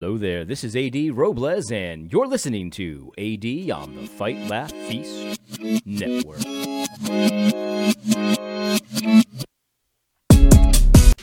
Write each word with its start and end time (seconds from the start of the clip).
Hello 0.00 0.16
there, 0.16 0.44
this 0.44 0.62
is 0.62 0.76
AD 0.76 0.94
Robles, 1.16 1.72
and 1.72 2.12
you're 2.12 2.28
listening 2.28 2.70
to 2.70 3.10
AD 3.18 3.68
on 3.72 3.96
the 3.96 4.06
Fight 4.06 4.38
Laugh 4.46 4.70
Feast 4.70 5.40
Network. 5.84 6.38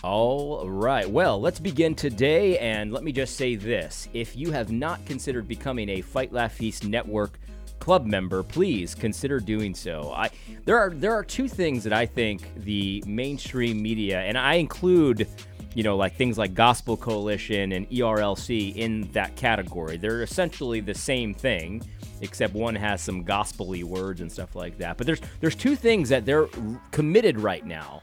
All 0.04 0.70
right, 0.70 1.10
well, 1.10 1.40
let's 1.40 1.62
begin 1.62 1.96
today, 1.96 2.58
and 2.58 2.92
let 2.92 3.06
me 3.06 3.14
just 3.14 3.38
say 3.38 3.56
this. 3.56 4.10
If 4.14 4.36
you 4.36 4.52
have 4.52 4.74
not 4.74 5.06
considered 5.06 5.48
becoming 5.48 5.88
a 5.88 6.02
Fight 6.02 6.34
Laugh 6.34 6.52
Feast 6.52 6.84
Network 6.86 7.40
club 7.80 8.06
member, 8.06 8.44
please 8.44 8.94
consider 8.94 9.40
doing 9.40 9.74
so. 9.74 10.12
I 10.14 10.32
there 10.66 10.78
are 10.78 10.90
there 10.90 11.14
are 11.14 11.24
two 11.24 11.48
things 11.48 11.86
that 11.86 11.94
I 11.94 12.06
think 12.06 12.54
the 12.58 13.02
mainstream 13.08 13.82
media, 13.82 14.20
and 14.20 14.38
I 14.38 14.56
include 14.56 15.30
you 15.76 15.84
know, 15.84 15.96
like 15.96 16.16
things 16.16 16.38
like 16.38 16.54
Gospel 16.56 16.98
Coalition 16.98 17.74
and 17.74 17.88
ERLC 17.90 18.76
in 18.76 19.12
that 19.12 19.36
category. 19.36 19.98
They're 19.98 20.24
essentially 20.24 20.80
the 20.80 20.96
same 20.96 21.34
thing, 21.34 21.84
except 22.22 22.54
one 22.54 22.76
has 22.76 23.02
some 23.02 23.24
gospely 23.24 23.84
words 23.84 24.22
and 24.22 24.32
stuff 24.32 24.56
like 24.56 24.78
that. 24.80 24.98
But 24.98 25.06
there's 25.06 25.22
there's 25.42 25.56
two 25.56 25.76
things 25.76 26.10
that 26.10 26.26
they're 26.26 26.48
committed 26.92 27.40
right 27.40 27.66
now 27.66 28.02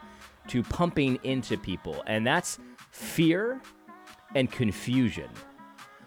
to 0.49 0.63
pumping 0.63 1.19
into 1.25 1.57
people, 1.57 2.05
and 2.07 2.27
that's 2.27 2.59
fear 2.91 3.61
and 4.35 4.51
confusion. 4.53 5.29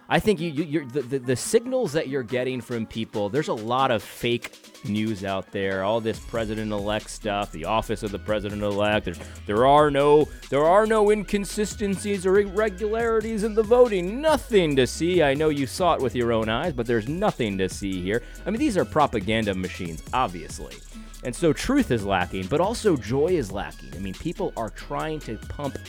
I 0.07 0.19
think 0.19 0.39
you, 0.39 0.51
you 0.51 0.85
the, 0.85 1.01
the, 1.01 1.19
the 1.19 1.35
signals 1.35 1.93
that 1.93 2.07
you're 2.07 2.23
getting 2.23 2.61
from 2.61 2.85
people. 2.85 3.29
There's 3.29 3.47
a 3.47 3.53
lot 3.53 3.89
of 3.89 4.03
fake 4.03 4.55
news 4.87 5.23
out 5.23 5.51
there. 5.51 5.83
All 5.83 5.99
this 5.99 6.19
president-elect 6.19 7.09
stuff, 7.09 7.51
the 7.51 7.65
office 7.65 8.03
of 8.03 8.11
the 8.11 8.19
president-elect. 8.19 9.05
There's, 9.05 9.19
there 9.47 9.65
are 9.65 9.89
no 9.89 10.27
there 10.49 10.63
are 10.63 10.85
no 10.85 11.09
inconsistencies 11.09 12.25
or 12.25 12.39
irregularities 12.39 13.43
in 13.43 13.55
the 13.55 13.63
voting. 13.63 14.21
Nothing 14.21 14.75
to 14.75 14.85
see. 14.85 15.23
I 15.23 15.33
know 15.33 15.49
you 15.49 15.65
saw 15.65 15.95
it 15.95 16.01
with 16.01 16.15
your 16.15 16.31
own 16.31 16.49
eyes, 16.49 16.73
but 16.73 16.85
there's 16.85 17.07
nothing 17.07 17.57
to 17.57 17.67
see 17.67 18.01
here. 18.01 18.21
I 18.45 18.51
mean, 18.51 18.59
these 18.59 18.77
are 18.77 18.85
propaganda 18.85 19.55
machines, 19.55 20.03
obviously. 20.13 20.75
And 21.23 21.35
so 21.35 21.51
truth 21.51 21.89
is 21.89 22.05
lacking, 22.05 22.45
but 22.45 22.61
also 22.61 22.95
joy 22.95 23.29
is 23.29 23.51
lacking. 23.51 23.89
I 23.95 23.97
mean, 23.97 24.13
people 24.13 24.53
are 24.55 24.69
trying 24.69 25.19
to 25.21 25.37
pump 25.37 25.79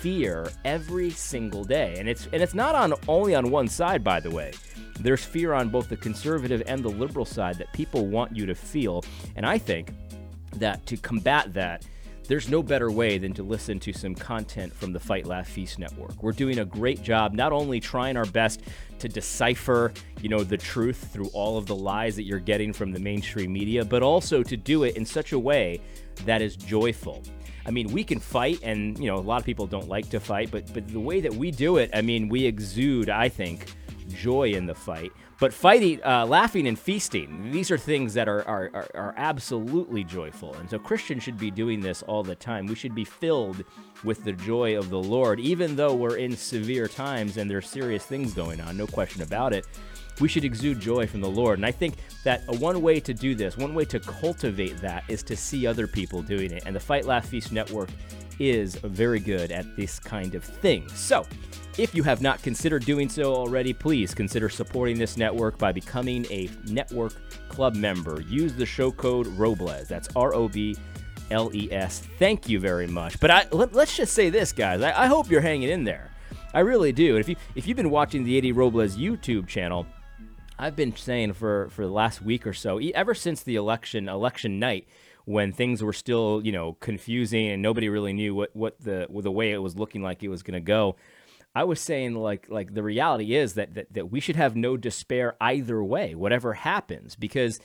fear 0.00 0.48
every 0.64 1.10
single 1.10 1.64
day. 1.64 1.96
And 1.98 2.08
it's 2.08 2.28
and 2.32 2.42
it's 2.42 2.54
not 2.54 2.74
on 2.74 2.94
only 3.08 3.34
on 3.34 3.50
one 3.50 3.68
side, 3.68 4.04
by 4.04 4.20
the 4.20 4.30
way. 4.30 4.52
There's 5.00 5.24
fear 5.24 5.52
on 5.52 5.68
both 5.68 5.88
the 5.88 5.96
conservative 5.96 6.62
and 6.66 6.82
the 6.82 6.88
liberal 6.88 7.24
side 7.24 7.56
that 7.58 7.72
people 7.72 8.06
want 8.06 8.36
you 8.36 8.46
to 8.46 8.54
feel. 8.54 9.04
And 9.36 9.46
I 9.46 9.58
think 9.58 9.92
that 10.56 10.84
to 10.86 10.96
combat 10.96 11.52
that, 11.54 11.86
there's 12.28 12.50
no 12.50 12.62
better 12.62 12.90
way 12.90 13.16
than 13.16 13.32
to 13.32 13.42
listen 13.42 13.80
to 13.80 13.92
some 13.92 14.14
content 14.14 14.72
from 14.72 14.92
the 14.92 15.00
Fight 15.00 15.26
Laugh 15.26 15.48
Feast 15.48 15.78
Network. 15.78 16.22
We're 16.22 16.32
doing 16.32 16.58
a 16.58 16.64
great 16.64 17.02
job 17.02 17.32
not 17.32 17.52
only 17.52 17.80
trying 17.80 18.18
our 18.18 18.26
best 18.26 18.60
to 18.98 19.08
decipher, 19.08 19.92
you 20.20 20.28
know, 20.28 20.44
the 20.44 20.58
truth 20.58 21.08
through 21.10 21.28
all 21.32 21.56
of 21.56 21.64
the 21.64 21.74
lies 21.74 22.14
that 22.16 22.24
you're 22.24 22.38
getting 22.38 22.72
from 22.72 22.92
the 22.92 23.00
mainstream 23.00 23.50
media, 23.50 23.82
but 23.82 24.02
also 24.02 24.42
to 24.42 24.56
do 24.56 24.84
it 24.84 24.96
in 24.96 25.06
such 25.06 25.32
a 25.32 25.38
way 25.38 25.80
that 26.26 26.42
is 26.42 26.54
joyful. 26.54 27.22
I 27.64 27.70
mean, 27.70 27.88
we 27.88 28.04
can 28.04 28.20
fight, 28.20 28.60
and 28.62 28.98
you 28.98 29.06
know, 29.06 29.16
a 29.16 29.20
lot 29.20 29.40
of 29.40 29.46
people 29.46 29.66
don't 29.66 29.88
like 29.88 30.10
to 30.10 30.20
fight, 30.20 30.50
but 30.50 30.72
but 30.72 30.86
the 30.88 31.00
way 31.00 31.20
that 31.20 31.32
we 31.32 31.50
do 31.50 31.78
it, 31.78 31.90
I 31.94 32.02
mean, 32.02 32.28
we 32.28 32.44
exude, 32.44 33.08
I 33.08 33.28
think, 33.28 33.72
joy 34.08 34.50
in 34.50 34.66
the 34.66 34.74
fight. 34.74 35.12
But 35.40 35.52
fighting, 35.52 36.00
uh, 36.04 36.26
laughing, 36.26 36.66
and 36.66 36.78
feasting, 36.78 37.52
these 37.52 37.70
are 37.70 37.78
things 37.78 38.14
that 38.14 38.28
are, 38.28 38.42
are, 38.48 38.70
are, 38.74 38.88
are, 38.94 39.14
absolutely 39.16 40.02
joyful. 40.02 40.54
And 40.54 40.68
so 40.68 40.80
Christians 40.80 41.22
should 41.22 41.38
be 41.38 41.50
doing 41.50 41.80
this 41.80 42.02
all 42.02 42.24
the 42.24 42.34
time. 42.34 42.66
We 42.66 42.74
should 42.74 42.94
be 42.94 43.04
filled 43.04 43.62
with 44.02 44.24
the 44.24 44.32
joy 44.32 44.76
of 44.76 44.90
the 44.90 44.98
Lord, 44.98 45.38
even 45.38 45.76
though 45.76 45.94
we're 45.94 46.16
in 46.16 46.36
severe 46.36 46.88
times 46.88 47.36
and 47.36 47.48
there's 47.48 47.68
serious 47.68 48.04
things 48.04 48.34
going 48.34 48.60
on, 48.60 48.76
no 48.76 48.88
question 48.88 49.22
about 49.22 49.52
it 49.52 49.64
we 50.20 50.28
should 50.28 50.44
exude 50.44 50.80
joy 50.80 51.06
from 51.06 51.20
the 51.20 51.28
Lord. 51.28 51.58
And 51.58 51.66
I 51.66 51.72
think 51.72 51.96
that 52.24 52.46
one 52.58 52.82
way 52.82 53.00
to 53.00 53.14
do 53.14 53.34
this, 53.34 53.56
one 53.56 53.74
way 53.74 53.84
to 53.86 54.00
cultivate 54.00 54.78
that, 54.78 55.04
is 55.08 55.22
to 55.24 55.36
see 55.36 55.66
other 55.66 55.86
people 55.86 56.22
doing 56.22 56.52
it. 56.52 56.64
And 56.66 56.74
the 56.74 56.80
Fight 56.80 57.04
Laugh 57.04 57.26
Feast 57.26 57.52
Network 57.52 57.88
is 58.38 58.76
very 58.76 59.20
good 59.20 59.50
at 59.50 59.76
this 59.76 59.98
kind 59.98 60.34
of 60.34 60.44
thing. 60.44 60.88
So, 60.90 61.26
if 61.78 61.94
you 61.94 62.02
have 62.02 62.20
not 62.20 62.42
considered 62.42 62.84
doing 62.84 63.08
so 63.08 63.34
already, 63.34 63.72
please 63.72 64.12
consider 64.12 64.48
supporting 64.48 64.98
this 64.98 65.16
network 65.16 65.56
by 65.58 65.70
becoming 65.70 66.26
a 66.26 66.50
network 66.66 67.14
club 67.48 67.76
member. 67.76 68.20
Use 68.22 68.52
the 68.54 68.66
show 68.66 68.90
code 68.90 69.28
ROBLES. 69.28 69.88
That's 69.88 70.08
R 70.16 70.34
O 70.34 70.48
B 70.48 70.76
L 71.30 71.50
E 71.54 71.70
S. 71.70 72.00
Thank 72.18 72.48
you 72.48 72.58
very 72.58 72.88
much. 72.88 73.20
But 73.20 73.30
I, 73.30 73.46
let, 73.52 73.74
us 73.76 73.96
just 73.96 74.12
say 74.12 74.28
this, 74.28 74.52
guys. 74.52 74.82
I, 74.82 75.04
I 75.04 75.06
hope 75.06 75.30
you're 75.30 75.40
hanging 75.40 75.70
in 75.70 75.84
there. 75.84 76.10
I 76.52 76.60
really 76.60 76.92
do. 76.92 77.16
And 77.16 77.20
if 77.20 77.28
you 77.28 77.36
if 77.54 77.66
you've 77.66 77.76
been 77.76 77.90
watching 77.90 78.24
the 78.24 78.38
AD 78.38 78.56
Robles 78.56 78.96
YouTube 78.96 79.46
channel, 79.46 79.86
I've 80.58 80.74
been 80.74 80.94
saying 80.96 81.34
for 81.34 81.68
for 81.70 81.86
the 81.86 81.92
last 81.92 82.22
week 82.22 82.46
or 82.46 82.52
so, 82.52 82.78
ever 82.78 83.14
since 83.14 83.42
the 83.42 83.56
election 83.56 84.08
election 84.08 84.58
night, 84.58 84.88
when 85.26 85.52
things 85.52 85.82
were 85.82 85.92
still 85.92 86.40
you 86.42 86.50
know 86.50 86.72
confusing 86.80 87.48
and 87.48 87.62
nobody 87.62 87.88
really 87.88 88.12
knew 88.12 88.34
what 88.34 88.54
what 88.56 88.80
the 88.80 89.06
the 89.10 89.30
way 89.30 89.52
it 89.52 89.58
was 89.58 89.76
looking 89.76 90.02
like 90.02 90.22
it 90.22 90.28
was 90.28 90.42
going 90.42 90.54
to 90.54 90.60
go. 90.60 90.96
I 91.58 91.64
was 91.64 91.80
saying 91.80 92.14
like 92.14 92.48
like 92.48 92.72
the 92.72 92.84
reality 92.84 93.34
is 93.34 93.54
that, 93.54 93.74
that 93.74 93.92
that 93.94 94.12
we 94.12 94.20
should 94.20 94.36
have 94.36 94.54
no 94.54 94.76
despair 94.76 95.34
either 95.40 95.82
way, 95.82 96.14
whatever 96.14 96.54
happens, 96.54 97.16
because 97.16 97.58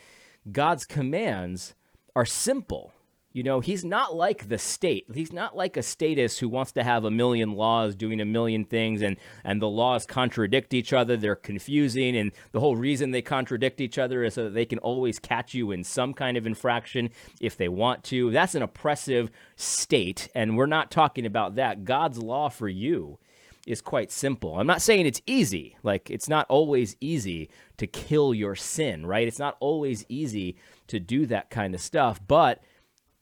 God's 0.52 0.84
commands 0.84 1.76
are 2.16 2.26
simple. 2.26 2.92
You 3.34 3.44
know, 3.44 3.59
he's 3.59 3.86
not 3.86 4.16
like 4.16 4.50
the 4.50 4.58
state. 4.58 5.06
He's 5.14 5.32
not 5.32 5.56
like 5.56 5.78
a 5.78 5.84
statist 5.84 6.40
who 6.40 6.50
wants 6.50 6.72
to 6.72 6.84
have 6.84 7.03
a 7.03 7.12
million 7.12 7.53
laws 7.53 7.96
doing 7.96 8.20
a 8.20 8.26
million 8.26 8.66
things 8.66 9.03
and, 9.03 9.18
and 9.44 9.62
the 9.62 9.70
laws 9.70 10.08
contradict 10.08 10.74
each 10.74 10.92
other. 10.92 11.16
They're 11.16 11.36
confusing. 11.36 12.18
And 12.18 12.32
the 12.52 12.59
whole 12.59 12.76
reason 12.76 13.12
they 13.12 13.22
contradict 13.22 13.80
each 13.80 14.00
other 14.00 14.24
is 14.24 14.36
so 14.36 14.46
that 14.46 14.56
they 14.56 14.66
can 14.66 14.80
always 14.80 15.20
catch 15.20 15.53
you 15.53 15.72
in 15.72 15.84
some 15.84 16.16
kind 16.16 16.36
of 16.38 16.48
infraction 16.48 17.09
if 17.40 17.58
they 17.58 17.70
want 17.70 18.03
to. 18.06 18.32
That's 18.32 18.56
an 18.56 18.64
oppressive 18.64 19.30
state. 19.56 20.30
And 20.34 20.58
we're 20.58 20.66
not 20.66 20.90
talking 20.90 21.28
about 21.28 21.56
that. 21.56 21.86
God's 21.86 22.18
law 22.20 22.50
for 22.50 22.70
you 22.70 23.20
is 23.66 23.81
quite 23.81 24.12
simple. 24.12 24.59
I'm 24.59 24.68
not 24.68 24.81
saying 24.81 25.06
it's 25.06 25.22
easy. 25.25 25.78
Like, 25.84 26.09
it's 26.09 26.28
not 26.28 26.46
always 26.50 26.96
easy 27.00 27.50
to 27.78 27.88
kill 27.88 28.34
your 28.34 28.56
sin, 28.56 29.06
right? 29.06 29.28
It's 29.28 29.40
not 29.40 29.57
always 29.59 30.06
easy 30.09 30.57
to 30.88 31.00
do 31.00 31.25
that 31.28 31.50
kind 31.50 31.73
of 31.73 31.81
stuff. 31.81 32.19
But 32.28 32.62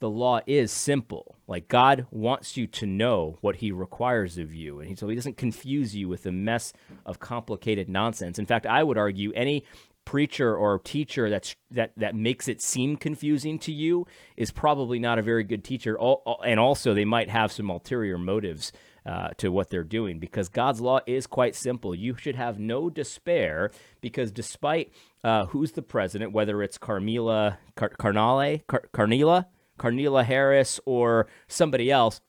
the 0.01 0.09
law 0.09 0.41
is 0.47 0.72
simple. 0.72 1.38
Like 1.47 1.68
God 1.68 2.07
wants 2.09 2.57
you 2.57 2.68
to 2.68 2.85
know 2.85 3.38
what 3.41 3.57
he 3.57 3.72
requires 3.72 4.38
of 4.38 4.53
you. 4.53 4.80
And 4.80 4.97
so 4.97 5.07
he 5.07 5.16
doesn't 5.16 5.38
confuse 5.38 5.96
you 5.96 6.09
with 6.09 6.25
a 6.25 6.31
mess 6.31 6.74
of 7.06 7.19
complicated 7.19 7.88
nonsense. 7.88 8.40
In 8.40 8.47
fact, 8.47 8.66
I 8.66 8.84
would 8.84 8.97
argue 8.97 9.31
any 9.34 9.63
preacher 10.03 10.56
or 10.56 10.80
teacher 10.80 11.30
that's 11.30 11.56
that 11.69 11.91
that 11.96 12.16
makes 12.16 12.47
it 12.47 12.59
seem 12.59 12.97
confusing 12.97 13.59
to 13.59 13.72
you 13.72 14.07
is 14.35 14.50
probably 14.50 14.97
not 14.97 15.19
a 15.19 15.22
very 15.22 15.44
good 15.44 15.63
teacher 15.63 15.96
and 16.44 16.59
also 16.59 16.96
they 16.96 17.06
might 17.06 17.30
have 17.30 17.51
some 17.51 17.69
ulterior 17.69 18.18
motives 18.18 18.72
uh, 19.06 19.29
to 19.38 19.51
what 19.51 19.69
they're 19.69 19.84
doing 19.84 20.19
because 20.19 20.50
God's 20.50 20.81
law 20.81 21.00
is 21.07 21.28
quite 21.28 21.56
simple. 21.56 21.95
You 21.95 22.16
should 22.16 22.35
have 22.35 22.59
no 22.59 22.89
despair 22.89 23.72
because 24.00 24.31
despite 24.31 24.94
uh, 25.23 25.45
who's 25.47 25.72
the 25.72 25.81
president, 25.81 26.34
whether 26.34 26.62
it's 26.62 26.78
Carmela 26.78 27.57
Car- 27.75 27.94
Carnale 28.00 28.66
Car- 28.67 28.89
Carnela 28.91 29.47
Carnela 29.78 30.23
Harris 30.23 30.79
or 30.85 31.28
somebody 31.47 31.89
else, 31.89 32.22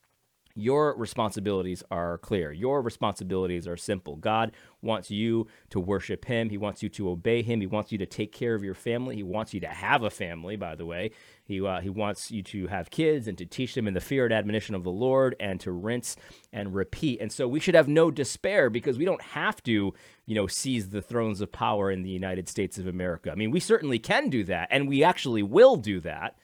your 0.54 0.96
responsibilities 0.96 1.82
are 1.90 2.18
clear. 2.18 2.52
Your 2.52 2.82
responsibilities 2.82 3.66
are 3.66 3.76
simple. 3.76 4.16
God 4.16 4.52
wants 4.82 5.10
you 5.10 5.46
to 5.70 5.80
worship 5.80 6.24
Him. 6.24 6.50
He 6.50 6.58
wants 6.58 6.82
you 6.82 6.88
to 6.90 7.10
obey 7.10 7.42
Him. 7.42 7.60
He 7.60 7.66
wants 7.66 7.92
you 7.92 7.98
to 7.98 8.06
take 8.06 8.32
care 8.32 8.54
of 8.54 8.64
your 8.64 8.74
family. 8.74 9.16
He 9.16 9.22
wants 9.22 9.54
you 9.54 9.60
to 9.60 9.68
have 9.68 10.02
a 10.02 10.10
family, 10.10 10.56
by 10.56 10.74
the 10.74 10.86
way. 10.86 11.12
He, 11.44 11.64
uh, 11.64 11.80
he 11.80 11.90
wants 11.90 12.30
you 12.30 12.42
to 12.44 12.66
have 12.68 12.90
kids 12.90 13.28
and 13.28 13.36
to 13.38 13.46
teach 13.46 13.74
them 13.74 13.86
in 13.86 13.94
the 13.94 14.00
fear 14.00 14.24
and 14.24 14.34
admonition 14.34 14.74
of 14.74 14.84
the 14.84 14.90
Lord 14.90 15.36
and 15.40 15.60
to 15.60 15.72
rinse 15.72 16.16
and 16.52 16.74
repeat. 16.74 17.20
And 17.20 17.32
so 17.32 17.48
we 17.48 17.60
should 17.60 17.74
have 17.74 17.88
no 17.88 18.10
despair 18.10 18.70
because 18.70 18.98
we 18.98 19.04
don't 19.04 19.22
have 19.22 19.62
to, 19.64 19.94
you 20.26 20.34
know, 20.34 20.46
seize 20.46 20.90
the 20.90 21.02
thrones 21.02 21.40
of 21.40 21.52
power 21.52 21.90
in 21.90 22.02
the 22.02 22.10
United 22.10 22.48
States 22.48 22.78
of 22.78 22.86
America. 22.86 23.30
I 23.30 23.34
mean, 23.34 23.50
we 23.50 23.60
certainly 23.60 23.98
can 23.98 24.30
do 24.30 24.44
that, 24.44 24.68
and 24.70 24.88
we 24.88 25.02
actually 25.02 25.42
will 25.42 25.76
do 25.76 26.00
that. 26.00 26.36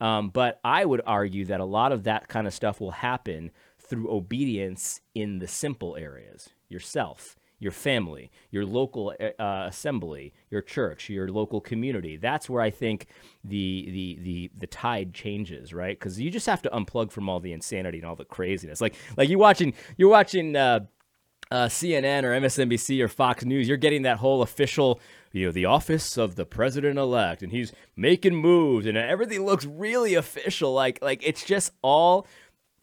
Um, 0.00 0.28
but 0.28 0.60
I 0.64 0.84
would 0.84 1.02
argue 1.06 1.44
that 1.46 1.60
a 1.60 1.64
lot 1.64 1.92
of 1.92 2.04
that 2.04 2.28
kind 2.28 2.46
of 2.46 2.54
stuff 2.54 2.80
will 2.80 2.90
happen 2.90 3.50
through 3.78 4.10
obedience 4.10 5.00
in 5.14 5.38
the 5.38 5.48
simple 5.48 5.96
areas 5.96 6.50
yourself, 6.68 7.36
your 7.58 7.72
family, 7.72 8.30
your 8.50 8.66
local 8.66 9.14
uh, 9.20 9.42
uh, 9.42 9.66
assembly, 9.68 10.34
your 10.50 10.60
church, 10.60 11.08
your 11.08 11.28
local 11.28 11.60
community. 11.60 12.16
That's 12.16 12.50
where 12.50 12.60
I 12.60 12.70
think 12.70 13.06
the 13.44 13.88
the 13.90 14.18
the 14.22 14.50
the 14.58 14.66
tide 14.66 15.14
changes, 15.14 15.72
right? 15.72 15.98
Because 15.98 16.20
you 16.20 16.30
just 16.30 16.46
have 16.46 16.60
to 16.62 16.70
unplug 16.70 17.10
from 17.10 17.28
all 17.28 17.40
the 17.40 17.52
insanity 17.52 17.98
and 17.98 18.06
all 18.06 18.16
the 18.16 18.24
craziness. 18.24 18.80
Like 18.80 18.94
like 19.16 19.28
you 19.28 19.38
watching 19.38 19.74
you're 19.96 20.10
watching. 20.10 20.56
Uh, 20.56 20.80
uh, 21.50 21.66
CNN 21.66 22.24
or 22.24 22.32
MSNBC 22.40 23.00
or 23.00 23.08
Fox 23.08 23.44
News, 23.44 23.68
you're 23.68 23.76
getting 23.76 24.02
that 24.02 24.18
whole 24.18 24.42
official 24.42 25.00
you 25.32 25.46
know, 25.46 25.52
the 25.52 25.66
office 25.66 26.16
of 26.16 26.34
the 26.34 26.46
president 26.46 26.98
elect, 26.98 27.42
and 27.42 27.52
he's 27.52 27.72
making 27.94 28.34
moves, 28.34 28.86
and 28.86 28.96
everything 28.96 29.44
looks 29.44 29.66
really 29.66 30.14
official. 30.14 30.72
Like, 30.72 30.98
like 31.02 31.22
it's 31.22 31.44
just 31.44 31.72
all 31.82 32.26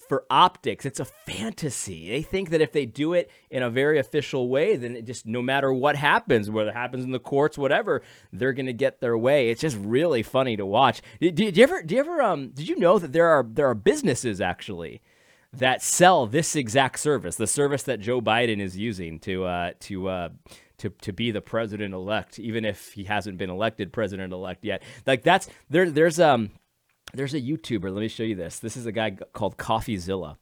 for 0.07 0.25
optics. 0.29 0.85
It's 0.85 0.99
a 0.99 1.05
fantasy. 1.05 2.09
They 2.09 2.21
think 2.21 2.51
that 2.51 2.61
if 2.61 2.71
they 2.71 2.85
do 2.85 3.13
it 3.13 3.31
in 3.49 3.63
a 3.63 3.69
very 3.69 3.97
official 3.97 4.49
way, 4.49 4.75
then 4.75 4.95
it 4.95 5.05
just 5.05 5.25
no 5.25 5.41
matter 5.41 5.73
what 5.73 5.95
happens, 5.95 6.49
whether 6.49 6.69
it 6.69 6.75
happens 6.75 7.03
in 7.03 7.11
the 7.11 7.19
courts, 7.19 7.57
whatever, 7.57 8.03
they're 8.31 8.53
going 8.53 8.67
to 8.67 8.73
get 8.73 8.99
their 8.99 9.17
way. 9.17 9.49
It's 9.49 9.61
just 9.61 9.77
really 9.77 10.21
funny 10.21 10.55
to 10.57 10.65
watch. 10.65 11.01
Did, 11.19 11.35
did 11.35 11.57
you 11.57 11.63
ever? 11.63 11.81
Did 11.81 11.91
you 11.91 11.99
ever? 11.99 12.21
Um, 12.21 12.49
did 12.49 12.67
you 12.67 12.77
know 12.77 12.99
that 12.99 13.13
there 13.13 13.29
are 13.29 13.43
there 13.49 13.67
are 13.67 13.75
businesses 13.75 14.39
actually 14.39 15.01
that 15.53 15.81
sell 15.81 16.25
this 16.25 16.55
exact 16.55 16.99
service, 16.99 17.35
the 17.35 17.47
service 17.47 17.83
that 17.83 17.99
Joe 17.99 18.21
Biden 18.21 18.59
is 18.59 18.77
using 18.77 19.19
to 19.19 19.45
uh, 19.45 19.71
to 19.81 20.09
uh, 20.09 20.29
to 20.79 20.89
to 21.01 21.13
be 21.13 21.31
the 21.31 21.41
president 21.41 21.93
elect, 21.93 22.39
even 22.39 22.65
if 22.65 22.93
he 22.93 23.03
hasn't 23.05 23.37
been 23.37 23.49
elected 23.49 23.93
president 23.93 24.33
elect 24.33 24.65
yet. 24.65 24.81
Like 25.05 25.23
that's 25.23 25.47
there. 25.69 25.89
There's 25.89 26.19
um 26.19 26.51
there's 27.13 27.33
a 27.33 27.41
YouTuber. 27.41 27.93
Let 27.93 28.01
me 28.01 28.07
show 28.07 28.23
you 28.23 28.35
this. 28.35 28.59
This 28.59 28.75
is 28.75 28.85
a 28.85 28.91
guy 28.91 29.11
called 29.11 29.57
CoffeeZilla. 29.57 30.37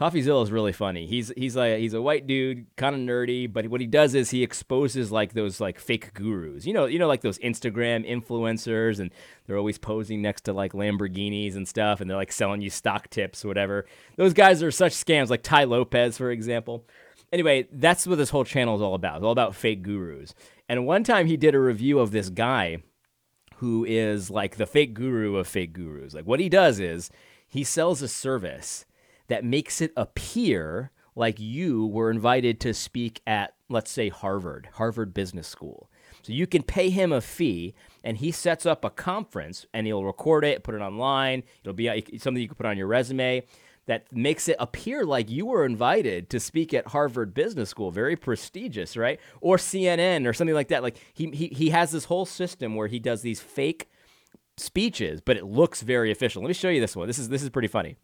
CoffeeZilla 0.00 0.42
is 0.42 0.50
really 0.50 0.72
funny. 0.72 1.04
He's 1.04 1.30
he's 1.36 1.54
like 1.54 1.76
he's 1.76 1.92
a 1.92 2.00
white 2.00 2.26
dude, 2.26 2.64
kind 2.76 2.94
of 2.94 3.02
nerdy, 3.02 3.52
but 3.52 3.68
what 3.68 3.82
he 3.82 3.86
does 3.86 4.14
is 4.14 4.30
he 4.30 4.42
exposes 4.42 5.12
like 5.12 5.34
those 5.34 5.60
like 5.60 5.78
fake 5.78 6.14
gurus. 6.14 6.64
You 6.64 6.72
know, 6.72 6.86
you 6.86 6.98
know 6.98 7.06
like 7.06 7.20
those 7.20 7.38
Instagram 7.40 8.08
influencers 8.08 8.98
and 8.98 9.10
they're 9.46 9.58
always 9.58 9.76
posing 9.76 10.22
next 10.22 10.46
to 10.46 10.54
like 10.54 10.72
Lamborghinis 10.72 11.54
and 11.54 11.68
stuff 11.68 12.00
and 12.00 12.08
they're 12.08 12.16
like 12.16 12.32
selling 12.32 12.62
you 12.62 12.70
stock 12.70 13.10
tips 13.10 13.44
or 13.44 13.48
whatever. 13.48 13.84
Those 14.16 14.32
guys 14.32 14.62
are 14.62 14.70
such 14.70 14.92
scams 14.92 15.28
like 15.28 15.42
Tai 15.42 15.64
Lopez 15.64 16.16
for 16.16 16.30
example. 16.30 16.86
Anyway, 17.30 17.68
that's 17.70 18.06
what 18.06 18.16
this 18.16 18.30
whole 18.30 18.44
channel 18.44 18.76
is 18.76 18.82
all 18.82 18.94
about. 18.94 19.16
It's 19.16 19.24
all 19.24 19.32
about 19.32 19.54
fake 19.54 19.82
gurus. 19.82 20.34
And 20.66 20.86
one 20.86 21.04
time 21.04 21.26
he 21.26 21.36
did 21.36 21.54
a 21.54 21.60
review 21.60 21.98
of 21.98 22.10
this 22.10 22.30
guy 22.30 22.78
who 23.56 23.84
is 23.84 24.30
like 24.30 24.56
the 24.56 24.66
fake 24.66 24.94
guru 24.94 25.36
of 25.36 25.46
fake 25.46 25.74
gurus. 25.74 26.14
Like 26.14 26.24
what 26.24 26.40
he 26.40 26.48
does 26.48 26.80
is 26.80 27.10
he 27.46 27.64
sells 27.64 28.00
a 28.00 28.08
service 28.08 28.86
that 29.30 29.44
makes 29.44 29.80
it 29.80 29.92
appear 29.96 30.90
like 31.14 31.38
you 31.38 31.86
were 31.86 32.10
invited 32.10 32.58
to 32.58 32.74
speak 32.74 33.22
at, 33.28 33.54
let's 33.68 33.90
say, 33.90 34.08
Harvard, 34.08 34.68
Harvard 34.74 35.14
Business 35.14 35.46
School. 35.46 35.88
So 36.22 36.32
you 36.32 36.48
can 36.48 36.64
pay 36.64 36.90
him 36.90 37.12
a 37.12 37.20
fee, 37.20 37.74
and 38.02 38.16
he 38.16 38.32
sets 38.32 38.66
up 38.66 38.84
a 38.84 38.90
conference, 38.90 39.66
and 39.72 39.86
he'll 39.86 40.04
record 40.04 40.44
it, 40.44 40.64
put 40.64 40.74
it 40.74 40.80
online. 40.80 41.44
It'll 41.62 41.72
be 41.72 41.88
uh, 41.88 42.00
something 42.18 42.42
you 42.42 42.48
can 42.48 42.56
put 42.56 42.66
on 42.66 42.76
your 42.76 42.88
resume 42.88 43.44
that 43.86 44.12
makes 44.12 44.48
it 44.48 44.56
appear 44.58 45.04
like 45.04 45.30
you 45.30 45.46
were 45.46 45.64
invited 45.64 46.28
to 46.30 46.40
speak 46.40 46.74
at 46.74 46.88
Harvard 46.88 47.32
Business 47.32 47.70
School, 47.70 47.92
very 47.92 48.16
prestigious, 48.16 48.96
right? 48.96 49.20
Or 49.40 49.58
CNN 49.58 50.26
or 50.26 50.32
something 50.32 50.54
like 50.54 50.68
that. 50.68 50.82
Like 50.82 50.96
he 51.14 51.30
he 51.30 51.48
he 51.48 51.70
has 51.70 51.92
this 51.92 52.04
whole 52.04 52.26
system 52.26 52.74
where 52.74 52.88
he 52.88 52.98
does 52.98 53.22
these 53.22 53.40
fake 53.40 53.89
speeches, 54.60 55.20
but 55.20 55.36
it 55.36 55.44
looks 55.44 55.82
very 55.82 56.10
official. 56.10 56.42
Let 56.42 56.48
me 56.48 56.54
show 56.54 56.68
you 56.68 56.80
this 56.80 56.94
one. 56.94 57.06
This 57.06 57.18
is 57.18 57.28
this 57.28 57.42
is 57.42 57.50
pretty 57.50 57.68
funny. 57.68 57.96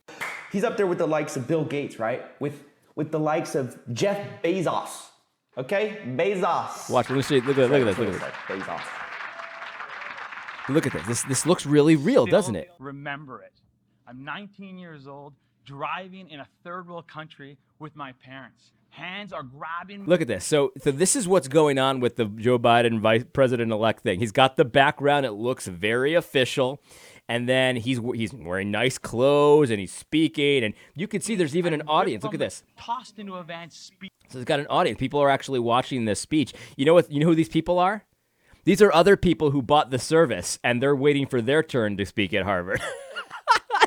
He's 0.53 0.65
up 0.65 0.77
there 0.77 0.87
with 0.87 0.99
the 0.99 1.07
likes 1.07 1.37
of 1.37 1.47
Bill 1.47 1.65
Gates, 1.65 1.99
right? 1.99 2.25
With 2.41 2.65
with 2.95 3.11
the 3.11 3.21
likes 3.21 3.55
of 3.55 3.79
Jeff 3.93 4.43
Bezos. 4.43 5.11
Okay? 5.59 5.99
Bezos. 6.05 6.91
Watch, 6.91 7.09
let 7.09 7.17
me 7.17 7.23
show 7.23 7.35
you. 7.37 7.43
Look 7.43 7.59
at 7.59 7.71
look 7.71 7.81
at 7.81 7.85
this. 7.85 7.99
Look 7.99 8.09
at 8.09 8.15
this. 8.15 8.23
Bezos. 8.23 8.83
Look 10.69 10.87
at 10.87 10.93
this. 10.93 11.07
This 11.07 11.23
this 11.25 11.47
looks 11.47 11.67
really 11.67 11.97
real, 11.97 12.25
Still 12.25 12.39
doesn't 12.39 12.57
it? 12.57 12.71
Remember 12.79 13.43
it. 13.43 13.53
I'm 14.09 14.25
19 14.25 14.79
years 14.79 15.07
old, 15.07 15.35
driving 15.65 16.29
in 16.31 16.41
a 16.41 16.47
third 16.65 16.89
world 16.89 17.09
country 17.09 17.59
with 17.79 17.97
my 17.97 18.13
parents. 18.13 18.73
Hands 18.97 19.31
are 19.31 19.43
grabbing. 19.43 20.07
Look 20.07 20.23
at 20.23 20.27
this. 20.27 20.43
So, 20.47 20.73
so 20.83 20.91
this 20.91 21.17
is 21.17 21.29
what's 21.29 21.49
going 21.49 21.79
on 21.79 22.01
with 22.01 22.17
the 22.17 22.25
Joe 22.25 22.59
Biden 22.59 22.99
vice 22.99 23.25
president 23.31 23.71
elect 23.71 24.03
thing. 24.03 24.21
He's 24.21 24.33
got 24.33 24.57
the 24.57 24.65
background. 24.65 25.27
It 25.27 25.33
looks 25.33 25.67
very 25.67 26.15
official. 26.15 26.81
And 27.29 27.47
then 27.47 27.77
he's 27.77 28.01
he's 28.15 28.33
wearing 28.33 28.71
nice 28.71 28.97
clothes 28.97 29.69
and 29.69 29.79
he's 29.79 29.93
speaking. 29.93 30.65
And 30.65 30.73
you 30.95 31.07
can 31.07 31.21
see 31.21 31.35
there's 31.35 31.55
even 31.55 31.75
an 31.75 31.83
audience. 31.87 32.25
Look 32.25 32.33
at 32.33 32.41
this. 32.41 32.63
Tossed 32.79 33.19
into 33.19 33.35
a 33.35 33.43
van, 33.43 33.69
speak. 33.69 34.13
So 34.31 34.39
it's 34.39 34.47
got 34.47 34.61
an 34.61 34.67
audience. 34.69 34.99
People 34.99 35.21
are 35.21 35.29
actually 35.29 35.59
watching 35.59 36.07
this 36.07 36.19
speech. 36.19 36.55
You 36.79 36.87
know 36.87 36.95
what? 36.95 37.13
You 37.13 37.21
know 37.21 37.27
who 37.27 37.35
these 37.35 37.51
people 37.51 37.79
are? 37.79 38.03
These 38.65 38.81
are 38.81 38.93
other 38.95 39.19
people 39.19 39.51
who 39.51 39.61
bought 39.61 39.91
the 39.91 39.99
service 39.99 40.59
and 40.65 40.83
they're 40.83 40.97
waiting 40.97 41.27
for 41.27 41.43
their 41.43 41.63
turn 41.63 41.99
to 41.99 42.07
speak 42.07 42.33
at 42.33 42.45
Harvard. 42.45 42.81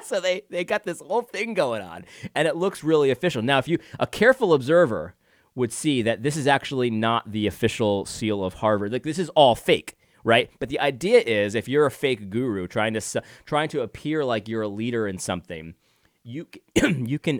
so 0.09 0.19
they 0.19 0.41
they 0.49 0.63
got 0.63 0.83
this 0.83 0.99
whole 0.99 1.21
thing 1.21 1.53
going 1.53 1.81
on, 1.81 2.05
and 2.35 2.47
it 2.47 2.55
looks 2.55 2.83
really 2.83 3.11
official. 3.11 3.41
Now, 3.41 3.59
if 3.59 3.67
you 3.67 3.79
a 3.99 4.07
careful 4.07 4.53
observer 4.53 5.15
would 5.55 5.71
see 5.71 6.01
that 6.01 6.23
this 6.23 6.37
is 6.37 6.47
actually 6.47 6.89
not 6.89 7.31
the 7.31 7.47
official 7.47 8.05
seal 8.05 8.43
of 8.43 8.55
Harvard. 8.55 8.91
Like 8.91 9.03
this 9.03 9.19
is 9.19 9.29
all 9.29 9.55
fake 9.55 9.95
right? 10.23 10.49
But 10.59 10.69
the 10.69 10.79
idea 10.79 11.21
is 11.21 11.55
if 11.55 11.67
you're 11.67 11.85
a 11.85 11.91
fake 11.91 12.29
guru 12.29 12.67
trying 12.67 12.93
to 12.93 13.23
trying 13.45 13.69
to 13.69 13.81
appear 13.81 14.25
like 14.25 14.47
you're 14.47 14.63
a 14.63 14.67
leader 14.67 15.07
in 15.07 15.17
something, 15.17 15.75
you 16.23 16.47
you 16.83 17.19
can 17.19 17.39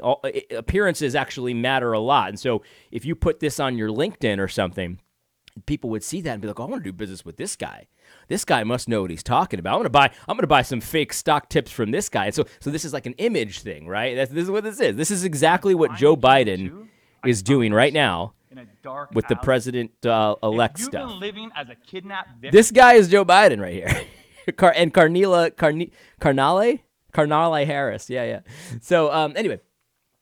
appearances 0.51 1.15
actually 1.15 1.53
matter 1.53 1.93
a 1.93 1.99
lot. 1.99 2.29
And 2.29 2.39
so 2.39 2.63
if 2.91 3.05
you 3.05 3.15
put 3.15 3.39
this 3.39 3.59
on 3.59 3.77
your 3.77 3.89
LinkedIn 3.89 4.39
or 4.39 4.47
something, 4.47 4.99
people 5.65 5.89
would 5.89 6.03
see 6.03 6.21
that 6.21 6.31
and 6.31 6.41
be 6.41 6.47
like, 6.47 6.59
oh, 6.59 6.63
"I 6.63 6.67
want 6.67 6.83
to 6.83 6.89
do 6.89 6.93
business 6.93 7.25
with 7.25 7.37
this 7.37 7.55
guy." 7.55 7.87
This 8.29 8.45
guy 8.45 8.63
must 8.63 8.87
know 8.87 9.01
what 9.01 9.11
he's 9.11 9.23
talking 9.23 9.59
about. 9.59 9.73
I'm 9.73 9.79
gonna 9.79 9.89
buy 9.89 10.09
I'm 10.27 10.37
gonna 10.37 10.47
buy 10.47 10.61
some 10.61 10.79
fake 10.79 11.11
stock 11.11 11.49
tips 11.49 11.71
from 11.71 11.91
this 11.91 12.07
guy. 12.07 12.29
So 12.29 12.45
so 12.61 12.69
this 12.69 12.85
is 12.85 12.93
like 12.93 13.05
an 13.05 13.13
image 13.17 13.59
thing, 13.61 13.87
right? 13.87 14.15
That's, 14.15 14.31
this 14.31 14.43
is 14.45 14.51
what 14.51 14.63
this 14.63 14.79
is. 14.79 14.95
This 14.95 15.11
is 15.11 15.25
exactly 15.25 15.75
what 15.75 15.93
Joe 15.95 16.15
Biden 16.15 16.87
is 17.25 17.43
doing 17.43 17.73
right 17.73 17.91
now 17.93 18.33
with 19.13 19.27
the 19.27 19.35
president 19.43 19.91
uh, 20.05 20.35
elect 20.41 20.77
stuff. 20.85 21.09
This 22.51 22.71
guy 22.71 22.93
is 22.93 23.09
Joe 23.09 23.25
Biden 23.25 23.59
right 23.61 23.73
here. 23.73 24.03
Car- 24.57 24.73
and 24.75 24.93
Carnila 24.93 25.51
Carni- 25.51 25.91
Carnale 26.21 26.79
Carnale 27.13 27.65
Harris. 27.65 28.09
Yeah, 28.09 28.23
yeah. 28.23 28.39
So 28.81 29.11
um, 29.11 29.33
anyway, 29.35 29.59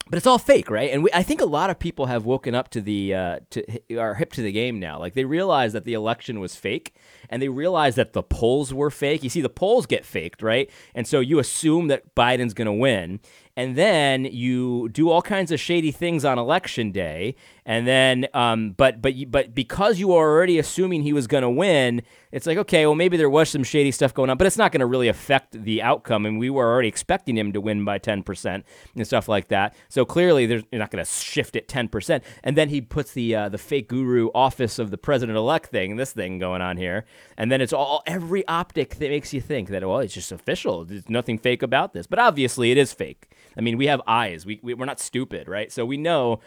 but 0.10 0.18
it's 0.18 0.28
all 0.28 0.38
fake, 0.38 0.70
right? 0.70 0.92
And 0.92 1.04
we, 1.04 1.10
I 1.14 1.24
think 1.24 1.42
a 1.42 1.46
lot 1.46 1.70
of 1.70 1.80
people 1.80 2.06
have 2.06 2.26
woken 2.26 2.56
up 2.56 2.70
to 2.70 2.82
the 2.82 3.14
uh, 3.14 3.40
to 3.52 3.98
are 3.98 4.16
hip 4.16 4.34
to 4.34 4.42
the 4.42 4.52
game 4.52 4.80
now. 4.80 5.00
Like 5.00 5.14
they 5.14 5.26
realize 5.26 5.74
that 5.74 5.86
the 5.86 5.94
election 5.94 6.40
was 6.40 6.56
fake, 6.56 6.96
and 7.30 7.42
they 7.42 7.50
realize 7.50 7.96
that 7.96 8.14
the 8.14 8.24
polls 8.24 8.74
were 8.74 8.90
fake. 8.90 9.24
You 9.24 9.30
see, 9.30 9.42
the 9.42 9.50
polls 9.50 9.86
get 9.86 10.06
faked, 10.06 10.42
right? 10.42 10.70
And 10.96 11.08
so 11.08 11.20
you 11.20 11.40
assume 11.40 11.88
that 11.88 12.16
Biden's 12.16 12.54
going 12.54 12.68
to 12.68 12.74
win, 12.74 13.20
and 13.58 13.76
then 13.76 14.26
you 14.26 14.88
do 14.90 15.10
all 15.10 15.24
kinds 15.24 15.52
of 15.52 15.60
shady 15.60 15.92
things 15.92 16.24
on 16.24 16.38
election 16.38 16.92
day, 16.92 17.36
and 17.66 17.88
then 17.88 18.28
um, 18.36 18.76
but 18.78 19.02
but 19.02 19.16
but 19.30 19.56
because 19.56 20.00
you 20.00 20.14
are 20.14 20.30
already 20.30 20.60
assuming 20.60 21.02
he 21.02 21.12
was 21.12 21.26
going 21.26 21.42
to 21.42 21.50
win, 21.50 22.04
it's 22.32 22.46
like 22.46 22.60
okay, 22.60 22.86
well 22.86 22.94
maybe 22.94 23.18
there 23.18 23.32
was 23.32 23.50
some 23.50 23.64
shady 23.64 23.90
stuff 23.90 24.14
going 24.14 24.30
on, 24.30 24.38
but 24.38 24.46
it's 24.46 24.60
not 24.60 24.72
going 24.72 24.82
to 24.82 24.86
really 24.86 25.08
affect 25.08 25.64
the 25.64 25.82
outcome, 25.82 26.28
and 26.28 26.38
we 26.38 26.52
were 26.52 26.72
already 26.72 26.88
expecting 26.88 27.36
him 27.36 27.52
to 27.52 27.60
win 27.60 27.84
by 27.84 27.98
ten 27.98 28.22
percent 28.22 28.64
and 28.96 29.08
stuff 29.08 29.28
like 29.28 29.48
that. 29.48 29.76
So 29.90 30.06
clearly, 30.06 30.46
you're 30.46 30.62
not 30.72 30.92
going 30.92 31.04
to 31.04 31.12
shift 31.12 31.56
it 31.56 31.68
ten 31.68 31.88
percent, 31.88 32.24
and 32.44 32.56
then 32.56 32.70
he 32.70 32.80
puts 32.80 33.14
the 33.14 33.34
uh, 33.34 33.50
the 33.50 33.58
fake 33.58 33.90
guru 33.90 34.30
office 34.36 34.78
of 34.78 34.92
the 34.92 35.00
president 35.00 35.36
elect 35.36 35.72
thing, 35.72 35.96
this 35.96 36.14
thing 36.14 36.38
going 36.38 36.62
on 36.62 36.78
here, 36.78 37.06
and 37.38 37.52
then 37.52 37.62
it's 37.62 37.74
all 37.74 38.04
every 38.06 38.48
optic 38.48 38.98
that 38.98 39.10
makes 39.10 39.34
you 39.34 39.42
think 39.42 39.70
that 39.70 39.84
well, 39.84 39.98
it's 39.98 40.14
just 40.14 40.32
official. 40.32 40.86
There's 40.86 41.10
nothing 41.10 41.40
fake 41.40 41.64
about 41.64 41.94
this, 41.94 42.06
but 42.06 42.20
obviously 42.20 42.70
it 42.70 42.78
is 42.78 42.94
fake. 42.94 43.28
I 43.58 43.62
mean, 43.62 43.78
we 43.78 43.88
have 43.88 44.02
eyes. 44.08 44.46
We, 44.46 44.60
we 44.62 44.74
we're 44.74 44.86
not 44.86 45.00
stupid, 45.00 45.48
right? 45.48 45.72
So 45.72 45.86
we 45.86 45.98
know 45.98 46.40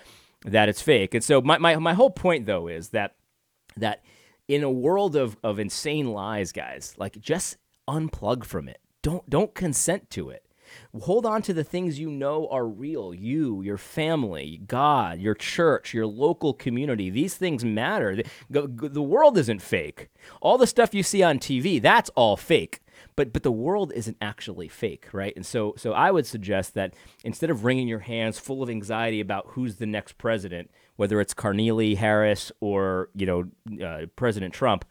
that 0.45 0.69
it's 0.69 0.83
fake. 0.83 1.15
And 1.15 1.25
so 1.25 1.41
my, 1.41 1.59
my, 1.59 1.77
my 1.77 1.95
whole 1.95 2.11
point 2.11 2.47
though 2.47 2.69
is 2.69 2.91
that 2.91 3.17
that 3.77 4.03
in 4.49 4.63
a 4.63 4.71
world 4.71 5.17
of, 5.17 5.37
of 5.43 5.59
insane 5.59 6.13
lies, 6.13 6.53
guys, 6.53 6.95
like 6.97 7.21
just 7.21 7.57
unplug 7.89 8.45
from 8.45 8.69
it. 8.69 8.81
Don't 9.03 9.29
don't 9.29 9.55
consent 9.55 10.11
to 10.11 10.31
it. 10.31 10.45
Hold 11.01 11.27
on 11.27 11.43
to 11.43 11.53
the 11.53 11.65
things 11.65 11.99
you 11.99 12.11
know 12.11 12.47
are 12.49 12.67
real. 12.67 13.13
You, 13.13 13.61
your 13.61 13.77
family, 13.77 14.61
God, 14.67 15.19
your 15.19 15.35
church, 15.35 15.93
your 15.93 16.07
local 16.07 16.55
community. 16.55 17.11
These 17.11 17.35
things 17.35 17.65
matter. 17.65 18.23
The, 18.49 18.69
the 18.69 19.03
world 19.03 19.37
isn't 19.37 19.63
fake. 19.63 20.11
All 20.41 20.59
the 20.59 20.69
stuff 20.69 20.95
you 20.95 21.03
see 21.03 21.25
on 21.25 21.41
TV, 21.41 21.83
that's 21.83 22.11
all 22.11 22.37
fake 22.37 22.81
but 23.21 23.35
but 23.35 23.43
the 23.43 23.53
world 23.53 23.93
isn't 23.95 24.17
actually 24.23 24.67
fake, 24.67 25.09
right? 25.13 25.35
And 25.37 25.45
so 25.45 25.75
so 25.77 25.93
I 25.93 26.11
would 26.11 26.25
suggest 26.25 26.73
that 26.73 26.95
instead 27.23 27.51
of 27.51 27.67
wringing 27.67 27.87
your 27.87 27.99
hands 27.99 28.39
full 28.39 28.63
of 28.63 28.71
anxiety 28.71 29.21
about 29.21 29.49
who's 29.49 29.77
the 29.77 29.85
next 29.85 30.17
president, 30.17 30.71
whether 30.97 31.21
it's 31.21 31.35
Carnegie 31.35 31.97
Harris 31.97 32.51
or 32.61 33.11
you 33.15 33.27
know 33.27 33.87
uh, 33.87 34.07
President 34.17 34.55
Trump, 34.55 34.87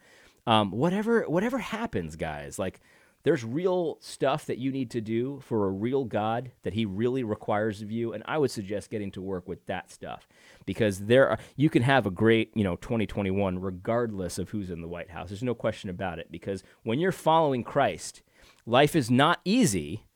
um, 0.46 0.70
whatever 0.70 1.22
whatever 1.22 1.58
happens, 1.58 2.14
guys, 2.14 2.56
like 2.56 2.80
there's 3.22 3.44
real 3.44 3.98
stuff 4.00 4.46
that 4.46 4.58
you 4.58 4.72
need 4.72 4.90
to 4.92 5.00
do 5.00 5.40
for 5.40 5.66
a 5.66 5.70
real 5.70 6.04
God 6.04 6.52
that 6.62 6.72
He 6.72 6.86
really 6.86 7.22
requires 7.22 7.82
of 7.82 7.90
you, 7.90 8.12
and 8.12 8.22
I 8.26 8.38
would 8.38 8.50
suggest 8.50 8.90
getting 8.90 9.10
to 9.12 9.20
work 9.20 9.46
with 9.46 9.64
that 9.66 9.90
stuff 9.90 10.26
because 10.64 11.00
there 11.00 11.28
are, 11.28 11.38
you 11.56 11.68
can 11.68 11.82
have 11.82 12.06
a 12.06 12.10
great 12.10 12.50
you 12.54 12.64
know 12.64 12.76
2021 12.76 13.58
regardless 13.58 14.38
of 14.38 14.50
who's 14.50 14.70
in 14.70 14.80
the 14.80 14.88
White 14.88 15.10
House. 15.10 15.28
There's 15.28 15.42
no 15.42 15.54
question 15.54 15.90
about 15.90 16.18
it 16.18 16.30
because 16.30 16.62
when 16.82 16.98
you're 16.98 17.12
following 17.12 17.62
Christ, 17.62 18.22
life 18.66 18.96
is 18.96 19.10
not 19.10 19.40
easy, 19.44 20.06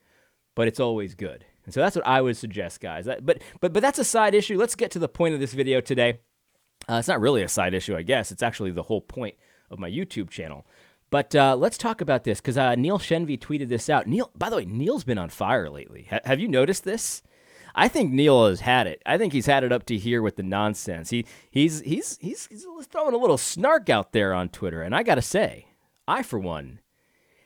but 0.55 0.69
it's 0.69 0.81
always 0.81 1.15
good. 1.15 1.45
And 1.65 1.73
so 1.73 1.81
that's 1.81 1.97
what 1.97 2.07
I 2.07 2.21
would 2.21 2.37
suggest, 2.37 2.81
guys. 2.81 3.07
That, 3.07 3.25
but 3.25 3.43
but 3.61 3.73
but 3.73 3.83
that's 3.83 3.99
a 3.99 4.05
side 4.05 4.35
issue. 4.35 4.59
Let's 4.59 4.75
get 4.75 4.91
to 4.93 4.99
the 4.99 5.09
point 5.09 5.35
of 5.35 5.41
this 5.41 5.53
video 5.53 5.81
today. 5.81 6.21
Uh, 6.89 6.95
it's 6.95 7.09
not 7.09 7.21
really 7.21 7.43
a 7.43 7.49
side 7.49 7.75
issue, 7.75 7.97
I 7.97 8.03
guess. 8.03 8.31
It's 8.31 8.43
actually 8.43 8.71
the 8.71 8.83
whole 8.83 9.01
point 9.01 9.37
of 9.71 9.79
my 9.79 9.91
YouTube 9.91 10.29
channel. 10.29 10.67
But 11.11 11.35
uh, 11.35 11.57
let's 11.57 11.79
talk 11.79 12.01
about 12.01 12.25
this 12.25 12.41
because 12.41 12.59
uh, 12.59 12.75
Neil 12.75 12.99
Shenvi 12.99 13.39
tweeted 13.39 13.69
this 13.69 13.89
out. 13.89 14.07
Neil, 14.07 14.31
by 14.37 14.51
the 14.51 14.57
way, 14.57 14.65
Neil's 14.65 15.05
been 15.05 15.19
on 15.19 15.29
fire 15.29 15.71
lately. 15.71 16.09
H- 16.11 16.23
have 16.25 16.41
you 16.41 16.49
noticed 16.49 16.85
this? 16.85 17.23
I 17.75 17.89
think 17.89 18.13
Neil 18.13 18.47
has 18.47 18.61
had 18.61 18.87
it. 18.87 19.03
I 19.05 19.19
think 19.19 19.33
he's 19.33 19.47
had 19.47 19.65
it 19.65 19.73
up 19.73 19.85
to 19.87 19.97
here 19.97 20.23
with 20.23 20.37
the 20.37 20.43
nonsense. 20.43 21.11
He 21.11 21.27
he's 21.51 21.81
he's 21.81 22.19
he's, 22.21 22.47
he's 22.47 22.67
throwing 22.87 23.15
a 23.15 23.19
little 23.19 23.39
snark 23.39 23.91
out 23.91 24.13
there 24.13 24.33
on 24.33 24.49
Twitter, 24.49 24.83
and 24.83 24.95
I 24.95 25.03
got 25.03 25.17
to 25.17 25.23
say, 25.23 25.67
I 26.07 26.23
for 26.23 26.39
one 26.39 26.81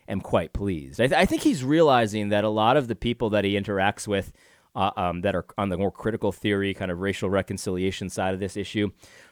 am 0.06 0.20
quite 0.20 0.52
pleased. 0.52 1.00
I, 1.00 1.06
th- 1.06 1.18
I, 1.18 1.26
think 1.26 1.42
he's 1.42 1.64
realizing 1.64 2.30
that 2.30 2.44
a 2.44 2.48
lot 2.48 2.76
of 2.76 2.88
the 2.88 2.96
people 2.96 3.30
that 3.30 3.44
he 3.44 3.58
interacts 3.58 4.06
with. 4.06 4.32
Uh, 4.74 4.90
um, 4.96 5.22
that 5.22 5.34
are 5.34 5.46
on 5.56 5.70
the 5.70 5.78
more 5.78 5.90
critical 5.90 6.30
theory, 6.30 6.72
kind 6.72 6.90
of 6.90 7.00
racial 7.00 7.28
reconciliation 7.28 8.08
side 8.08 8.32
of 8.32 8.38
this 8.38 8.56
issue, 8.56 8.90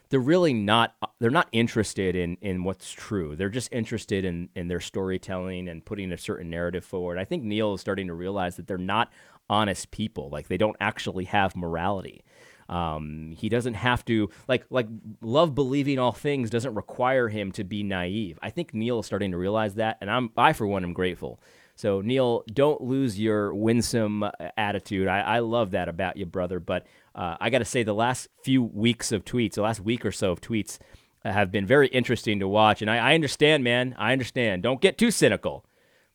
they're 0.08 0.20
really 0.20 0.52
not 0.54 0.94
they're 1.18 1.30
not 1.30 1.48
interested 1.52 2.14
in 2.14 2.36
in 2.40 2.64
what's 2.64 2.92
true. 2.92 3.36
They're 3.36 3.48
just 3.48 3.72
interested 3.72 4.24
in 4.24 4.48
in 4.54 4.68
their 4.68 4.80
storytelling 4.80 5.68
and 5.68 5.84
putting 5.84 6.12
a 6.12 6.18
certain 6.18 6.50
narrative 6.50 6.84
forward. 6.84 7.18
I 7.18 7.24
think 7.24 7.42
Neil 7.42 7.74
is 7.74 7.80
starting 7.80 8.06
to 8.08 8.14
realize 8.14 8.56
that 8.56 8.66
they're 8.66 8.78
not 8.78 9.10
honest 9.48 9.90
people. 9.90 10.28
Like 10.30 10.48
they 10.48 10.56
don't 10.56 10.76
actually 10.80 11.24
have 11.24 11.56
morality. 11.56 12.24
Um, 12.68 13.34
he 13.36 13.48
doesn't 13.48 13.74
have 13.74 14.04
to 14.06 14.30
like 14.48 14.66
like 14.70 14.88
love 15.20 15.54
believing 15.54 15.98
all 15.98 16.12
things 16.12 16.50
doesn't 16.50 16.74
require 16.74 17.28
him 17.28 17.52
to 17.52 17.64
be 17.64 17.82
naive. 17.82 18.38
I 18.42 18.50
think 18.50 18.74
Neil 18.74 19.00
is 19.00 19.06
starting 19.06 19.30
to 19.32 19.36
realize 19.36 19.74
that, 19.74 19.98
and 20.00 20.10
I'm 20.10 20.30
I 20.36 20.52
for 20.52 20.66
one 20.66 20.84
am 20.84 20.92
grateful. 20.92 21.40
So 21.76 22.00
Neil, 22.00 22.42
don't 22.52 22.80
lose 22.80 23.20
your 23.20 23.54
winsome 23.54 24.22
uh, 24.22 24.30
attitude. 24.56 25.08
I, 25.08 25.20
I 25.20 25.38
love 25.40 25.72
that 25.72 25.88
about 25.88 26.16
you, 26.16 26.26
brother. 26.26 26.58
But 26.58 26.86
uh, 27.16 27.36
I 27.40 27.48
got 27.48 27.58
to 27.58 27.64
say, 27.64 27.82
the 27.82 27.94
last 27.94 28.28
few 28.44 28.62
weeks 28.62 29.10
of 29.10 29.24
tweets, 29.24 29.54
the 29.54 29.62
last 29.62 29.80
week 29.80 30.04
or 30.04 30.12
so 30.12 30.30
of 30.32 30.42
tweets, 30.42 30.78
uh, 31.24 31.32
have 31.32 31.50
been 31.50 31.66
very 31.66 31.88
interesting 31.88 32.38
to 32.40 32.46
watch. 32.46 32.82
And 32.82 32.90
I, 32.90 32.98
I 32.98 33.14
understand, 33.14 33.64
man. 33.64 33.94
I 33.98 34.12
understand. 34.12 34.62
Don't 34.62 34.82
get 34.82 34.98
too 34.98 35.10
cynical, 35.10 35.64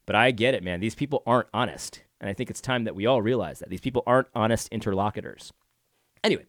but 0.06 0.16
I 0.16 0.30
get 0.30 0.54
it, 0.54 0.64
man. 0.64 0.80
These 0.80 0.96
people 0.96 1.24
aren't 1.26 1.50
honest. 1.54 2.04
And 2.22 2.30
I 2.30 2.34
think 2.34 2.52
it's 2.52 2.62
time 2.62 2.84
that 2.84 2.96
we 2.96 3.08
all 3.08 3.22
realize 3.22 3.60
that. 3.60 3.70
These 3.70 3.82
people 3.82 4.04
aren't 4.06 4.28
honest 4.36 4.68
interlocutors. 4.68 5.52
Anyway, 6.24 6.46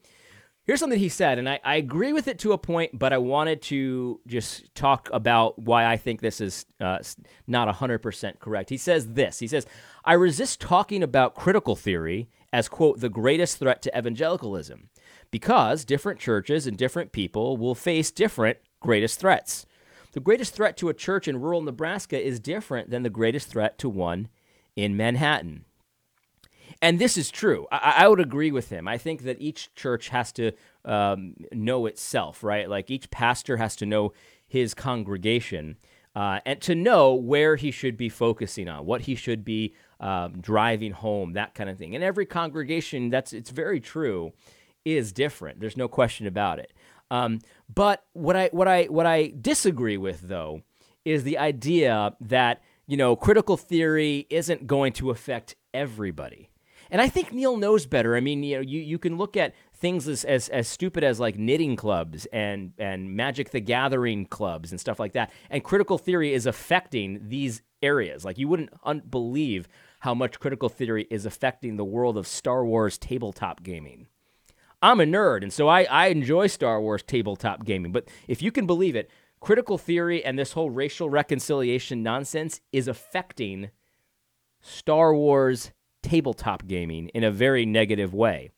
here's 0.65 0.81
something 0.81 0.99
he 0.99 1.09
said, 1.09 1.39
and 1.39 1.49
I, 1.49 1.59
I 1.65 1.77
agree 1.77 2.13
with 2.13 2.29
it 2.29 2.39
to 2.41 2.53
a 2.53 2.59
point, 2.59 2.99
but 2.99 3.15
I 3.15 3.19
wanted 3.19 3.63
to 3.63 4.21
just 4.27 4.75
talk 4.75 5.09
about 5.15 5.59
why 5.59 5.87
I 5.87 5.97
think 5.97 6.21
this 6.21 6.43
is 6.43 6.67
uh, 6.79 6.99
not 7.47 7.75
100% 7.75 8.39
correct. 8.39 8.69
He 8.69 8.77
says 8.77 9.15
this 9.15 9.39
He 9.39 9.47
says, 9.47 9.67
I 10.05 10.13
resist 10.13 10.61
talking 10.61 11.03
about 11.03 11.35
critical 11.35 11.75
theory 11.75 12.29
as, 12.53 12.69
quote, 12.69 13.01
the 13.01 13.09
greatest 13.09 13.59
threat 13.59 13.83
to 13.83 13.99
evangelicalism, 13.99 14.91
because 15.31 15.85
different 15.85 16.21
churches 16.21 16.67
and 16.67 16.77
different 16.77 17.13
people 17.13 17.57
will 17.57 17.75
face 17.75 18.11
different 18.11 18.59
greatest 18.81 19.19
threats. 19.19 19.67
The 20.13 20.21
greatest 20.21 20.55
threat 20.55 20.77
to 20.79 20.91
a 20.91 20.95
church 20.95 21.27
in 21.27 21.41
rural 21.41 21.63
Nebraska 21.63 22.21
is 22.21 22.39
different 22.39 22.91
than 22.91 23.03
the 23.03 23.11
greatest 23.11 23.49
threat 23.49 23.79
to 23.79 23.89
one 23.89 24.29
in 24.77 24.97
Manhattan. 24.97 25.65
And 26.83 26.99
this 26.99 27.17
is 27.17 27.31
true. 27.31 27.67
I, 27.71 27.95
I, 27.99 28.09
would 28.09 28.21
agree 28.21 28.51
with 28.51 28.69
him. 28.69 28.89
I 28.89 28.99
think 28.99 29.23
that 29.23 29.41
each 29.41 29.75
church 29.75 30.09
has 30.09 30.33
to 30.33 30.53
um, 30.85 31.35
know 31.53 31.87
itself, 31.87 32.43
right? 32.43 32.69
Like 32.69 32.91
each 32.91 33.11
pastor 33.11 33.57
has 33.57 33.77
to 33.77 33.87
know 33.87 34.13
his 34.47 34.75
congregation 34.75 35.77
uh, 36.15 36.41
and 36.45 36.61
to 36.63 36.75
know 36.75 37.15
where 37.15 37.57
he 37.57 37.71
should 37.71 37.97
be 37.97 38.09
focusing 38.09 38.69
on, 38.69 38.85
what 38.85 39.03
he 39.03 39.15
should 39.15 39.45
be 39.45 39.75
um, 40.03 40.41
driving 40.41 40.93
home, 40.93 41.33
that 41.35 41.55
kind 41.55 41.71
of 41.71 41.79
thing. 41.79 41.95
And 41.95 42.05
every 42.05 42.27
congregation, 42.27 43.09
that's 43.09 43.33
it's 43.33 43.51
very 43.51 43.81
true, 43.81 44.33
is 44.85 45.13
different. 45.13 45.61
There's 45.61 45.77
no 45.77 45.89
question 45.89 46.27
about 46.27 46.59
it. 46.59 46.73
Um, 47.11 47.39
but 47.73 48.05
what 48.13 48.37
I 48.37 48.49
what 48.53 48.69
I 48.69 48.85
what 48.85 49.07
I 49.07 49.33
disagree 49.41 49.97
with 49.97 50.23
though 50.23 50.63
is 51.05 51.25
the 51.25 51.39
idea 51.39 52.17
that 52.21 52.63
you 52.87 52.97
know 52.97 53.15
critical 53.17 53.57
theory 53.57 54.27
isn't 54.29 54.67
going 54.67 54.93
to 54.95 55.11
affect 55.11 55.57
everybody. 55.73 56.49
And 56.91 57.01
I 57.01 57.09
think 57.09 57.33
Neil 57.33 57.57
knows 57.57 57.87
better. 57.87 58.17
I 58.17 58.21
mean, 58.21 58.43
you 58.43 58.57
know, 58.57 58.61
you, 58.61 58.79
you 58.79 58.99
can 58.99 59.17
look 59.17 59.35
at 59.35 59.55
things 59.73 60.07
as, 60.07 60.25
as, 60.25 60.51
as 60.51 60.69
stupid 60.69 61.03
as 61.03 61.19
like 61.19 61.39
knitting 61.39 61.75
clubs 61.75 62.27
and, 62.27 62.75
and 62.77 63.17
Magic 63.17 63.51
the 63.51 63.61
Gathering 63.61 64.27
clubs 64.27 64.73
and 64.73 64.79
stuff 64.79 65.01
like 65.01 65.15
that. 65.15 65.33
And 65.49 65.65
critical 65.65 65.97
theory 65.97 66.35
is 66.35 66.45
affecting 66.45 67.29
these 67.29 67.63
areas. 67.83 68.27
Like, 68.27 68.37
you 68.37 68.47
wouldn't 68.47 68.71
un- 68.85 69.03
believe 69.09 69.69
how 70.03 70.13
much 70.15 70.41
critical 70.41 70.69
theory 70.69 71.07
is 71.11 71.25
affecting 71.25 71.77
the 71.77 71.85
world 71.85 72.17
of 72.17 72.27
Star 72.27 72.65
Wars 72.67 72.99
tabletop 72.99 73.63
gaming. 73.63 74.09
I'm 74.83 75.01
a 75.01 75.05
nerd, 75.05 75.45
and 75.45 75.53
so 75.53 75.69
I, 75.69 75.85
I 75.85 76.09
enjoy 76.09 76.49
Star 76.49 76.81
Wars 76.81 77.05
tabletop 77.05 77.65
gaming. 77.65 77.93
But 77.93 78.09
if 78.27 78.43
you 78.43 78.51
can 78.51 78.67
believe 78.67 78.97
it, 78.97 79.09
critical 79.39 79.79
theory 79.79 80.25
and 80.25 80.37
this 80.37 80.55
whole 80.55 80.71
racial 80.71 81.09
reconciliation 81.09 82.03
nonsense 82.03 82.61
is 82.73 82.89
affecting 82.89 83.71
Star 84.61 85.15
Wars 85.15 85.71
tabletop 86.03 86.67
gaming 86.67 87.09
in 87.11 87.23
a 87.23 87.31
very 87.31 87.65
negative 87.65 88.13
way. 88.13 88.51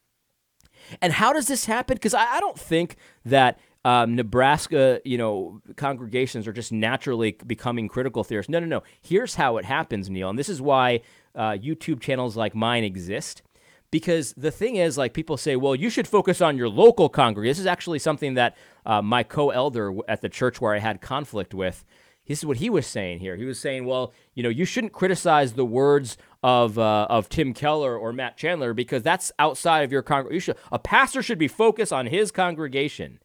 And 1.02 1.12
how 1.12 1.34
does 1.34 1.46
this 1.46 1.66
happen? 1.66 1.96
Because 1.96 2.14
I, 2.14 2.24
I, 2.24 2.40
don't 2.40 2.58
think 2.58 2.96
that 3.26 3.58
um, 3.84 4.16
Nebraska, 4.16 5.02
you 5.04 5.18
know, 5.18 5.60
congregations 5.76 6.48
are 6.48 6.52
just 6.54 6.72
naturally 6.72 7.36
becoming 7.46 7.86
critical 7.86 8.24
theorists. 8.24 8.48
No, 8.48 8.60
no, 8.60 8.66
no. 8.66 8.82
Here's 9.02 9.34
how 9.34 9.58
it 9.58 9.66
happens, 9.66 10.08
Neil, 10.08 10.30
and 10.30 10.38
this 10.38 10.48
is 10.48 10.62
why 10.62 11.02
uh, 11.34 11.52
YouTube 11.52 12.00
channels 12.00 12.36
like 12.36 12.54
mine 12.54 12.84
exist. 12.84 13.42
Because 13.90 14.34
the 14.36 14.50
thing 14.50 14.76
is, 14.76 14.98
like 14.98 15.14
people 15.14 15.36
say, 15.36 15.54
well, 15.54 15.74
you 15.74 15.88
should 15.88 16.08
focus 16.08 16.40
on 16.40 16.56
your 16.56 16.68
local 16.68 17.08
congregation. 17.08 17.50
This 17.50 17.60
is 17.60 17.66
actually 17.66 18.00
something 18.00 18.34
that 18.34 18.56
uh, 18.84 19.00
my 19.00 19.22
co-elder 19.22 19.94
at 20.08 20.20
the 20.20 20.28
church 20.28 20.60
where 20.60 20.74
I 20.74 20.78
had 20.78 21.00
conflict 21.00 21.54
with. 21.54 21.84
This 22.26 22.38
is 22.38 22.46
what 22.46 22.56
he 22.56 22.70
was 22.70 22.86
saying 22.86 23.20
here. 23.20 23.36
He 23.36 23.44
was 23.44 23.60
saying, 23.60 23.84
well, 23.84 24.12
you 24.34 24.42
know, 24.42 24.48
you 24.48 24.64
shouldn't 24.64 24.94
criticize 24.94 25.52
the 25.52 25.64
words 25.64 26.16
of 26.42 26.78
uh, 26.78 27.06
of 27.08 27.28
Tim 27.28 27.52
Keller 27.52 27.96
or 27.96 28.12
Matt 28.12 28.36
Chandler 28.36 28.74
because 28.74 29.02
that's 29.02 29.30
outside 29.38 29.84
of 29.84 29.92
your 29.92 30.02
congregation. 30.02 30.56
A 30.72 30.78
pastor 30.78 31.22
should 31.22 31.38
be 31.38 31.48
focused 31.48 31.92
on 31.92 32.06
his 32.06 32.30
congregation. 32.30 33.20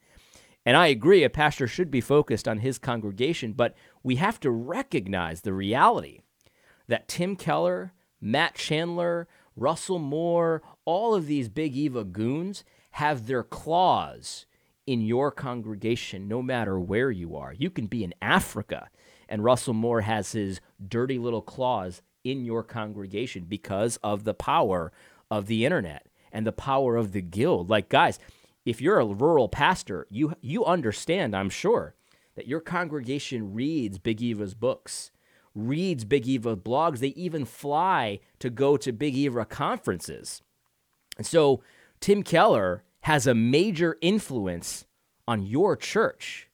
And 0.65 0.77
I 0.77 0.87
agree, 0.87 1.23
a 1.23 1.29
pastor 1.29 1.67
should 1.67 1.89
be 1.89 2.01
focused 2.01 2.47
on 2.47 2.59
his 2.59 2.77
congregation, 2.77 3.53
but 3.53 3.75
we 4.03 4.17
have 4.17 4.39
to 4.41 4.51
recognize 4.51 5.41
the 5.41 5.53
reality 5.53 6.19
that 6.87 7.07
Tim 7.07 7.35
Keller 7.35 7.93
Matt 8.21 8.55
Chandler, 8.55 9.27
Russell 9.55 9.99
Moore, 9.99 10.61
all 10.85 11.15
of 11.15 11.27
these 11.27 11.49
Big 11.49 11.75
Eva 11.75 12.03
goons 12.03 12.63
have 12.91 13.27
their 13.27 13.43
claws 13.43 14.45
in 14.87 15.01
your 15.01 15.31
congregation 15.31 16.27
no 16.27 16.41
matter 16.41 16.79
where 16.79 17.11
you 17.11 17.35
are. 17.35 17.53
You 17.53 17.69
can 17.69 17.85
be 17.87 18.03
in 18.03 18.13
Africa, 18.21 18.89
and 19.27 19.43
Russell 19.43 19.73
Moore 19.73 20.01
has 20.01 20.31
his 20.31 20.59
dirty 20.85 21.19
little 21.19 21.41
claws 21.41 22.01
in 22.23 22.45
your 22.45 22.63
congregation 22.63 23.45
because 23.47 23.97
of 23.97 24.23
the 24.23 24.33
power 24.33 24.91
of 25.29 25.45
the 25.45 25.65
internet 25.65 26.07
and 26.31 26.45
the 26.45 26.51
power 26.51 26.95
of 26.95 27.11
the 27.11 27.21
guild. 27.21 27.69
Like, 27.69 27.89
guys, 27.89 28.19
if 28.65 28.81
you're 28.81 28.99
a 28.99 29.05
rural 29.05 29.47
pastor, 29.47 30.07
you, 30.09 30.33
you 30.41 30.65
understand, 30.65 31.35
I'm 31.35 31.49
sure, 31.49 31.95
that 32.35 32.47
your 32.47 32.59
congregation 32.59 33.53
reads 33.53 33.99
Big 33.99 34.21
Eva's 34.21 34.53
books 34.53 35.11
reads 35.55 36.05
Big 36.05 36.27
Eva 36.27 36.55
blogs. 36.55 36.99
They 36.99 37.09
even 37.09 37.45
fly 37.45 38.19
to 38.39 38.49
go 38.49 38.77
to 38.77 38.91
Big 38.91 39.15
Eva 39.15 39.45
conferences. 39.45 40.41
And 41.17 41.25
so 41.25 41.61
Tim 41.99 42.23
Keller 42.23 42.83
has 43.01 43.27
a 43.27 43.33
major 43.33 43.97
influence 44.01 44.85
on 45.27 45.45
your 45.45 45.75
church. 45.75 46.49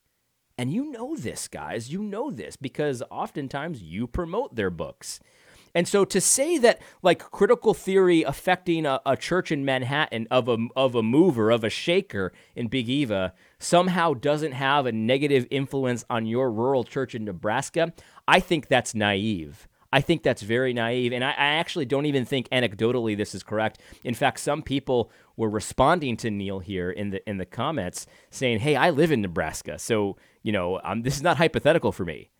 And 0.58 0.72
you 0.72 0.90
know 0.90 1.16
this, 1.16 1.48
guys. 1.48 1.92
You 1.92 2.02
know 2.02 2.30
this 2.30 2.56
because 2.56 3.02
oftentimes 3.10 3.82
you 3.82 4.06
promote 4.06 4.54
their 4.54 4.70
books. 4.70 5.20
And 5.76 5.86
so 5.86 6.06
to 6.06 6.22
say 6.22 6.56
that 6.56 6.80
like 7.02 7.18
critical 7.18 7.74
theory 7.74 8.22
affecting 8.22 8.86
a, 8.86 8.98
a, 9.04 9.14
church 9.14 9.52
in 9.52 9.62
Manhattan 9.62 10.26
of 10.30 10.48
a 10.48 10.56
of 10.74 10.94
a 10.94 11.02
mover 11.02 11.50
of 11.50 11.64
a 11.64 11.68
shaker 11.68 12.32
in 12.54 12.68
Big 12.68 12.88
Eva 12.88 13.34
somehow 13.58 14.14
doesn't 14.14 14.52
have 14.52 14.86
a 14.86 14.92
negative 14.92 15.46
influence 15.50 16.02
on 16.08 16.24
your 16.24 16.50
rural 16.50 16.82
church 16.82 17.14
in 17.14 17.26
Nebraska, 17.26 17.92
I 18.26 18.40
think 18.40 18.68
that's 18.68 18.94
naive. 18.94 19.68
I 19.92 20.00
think 20.00 20.22
that's 20.22 20.40
very 20.40 20.72
naive. 20.72 21.12
And 21.12 21.22
I, 21.22 21.32
I, 21.32 21.46
actually 21.56 21.84
don't 21.84 22.06
even 22.06 22.24
think 22.24 22.48
anecdotally 22.48 23.14
this 23.14 23.34
is 23.34 23.42
correct. 23.42 23.78
In 24.02 24.14
fact, 24.14 24.40
some 24.40 24.62
people 24.62 25.10
were 25.36 25.50
responding 25.50 26.16
to 26.18 26.30
Neil 26.30 26.60
here 26.60 26.90
in 26.90 27.10
the 27.10 27.28
in 27.28 27.36
the 27.36 27.44
comments 27.44 28.06
saying, 28.30 28.60
Hey, 28.60 28.76
I 28.76 28.88
live 28.88 29.12
in 29.12 29.20
Nebraska. 29.20 29.78
So, 29.78 30.16
you 30.42 30.52
know, 30.52 30.80
this 31.02 31.16
is 31.16 31.22
not 31.22 31.36
hypothetical 31.36 31.92
for 31.92 32.06
me 32.06 32.30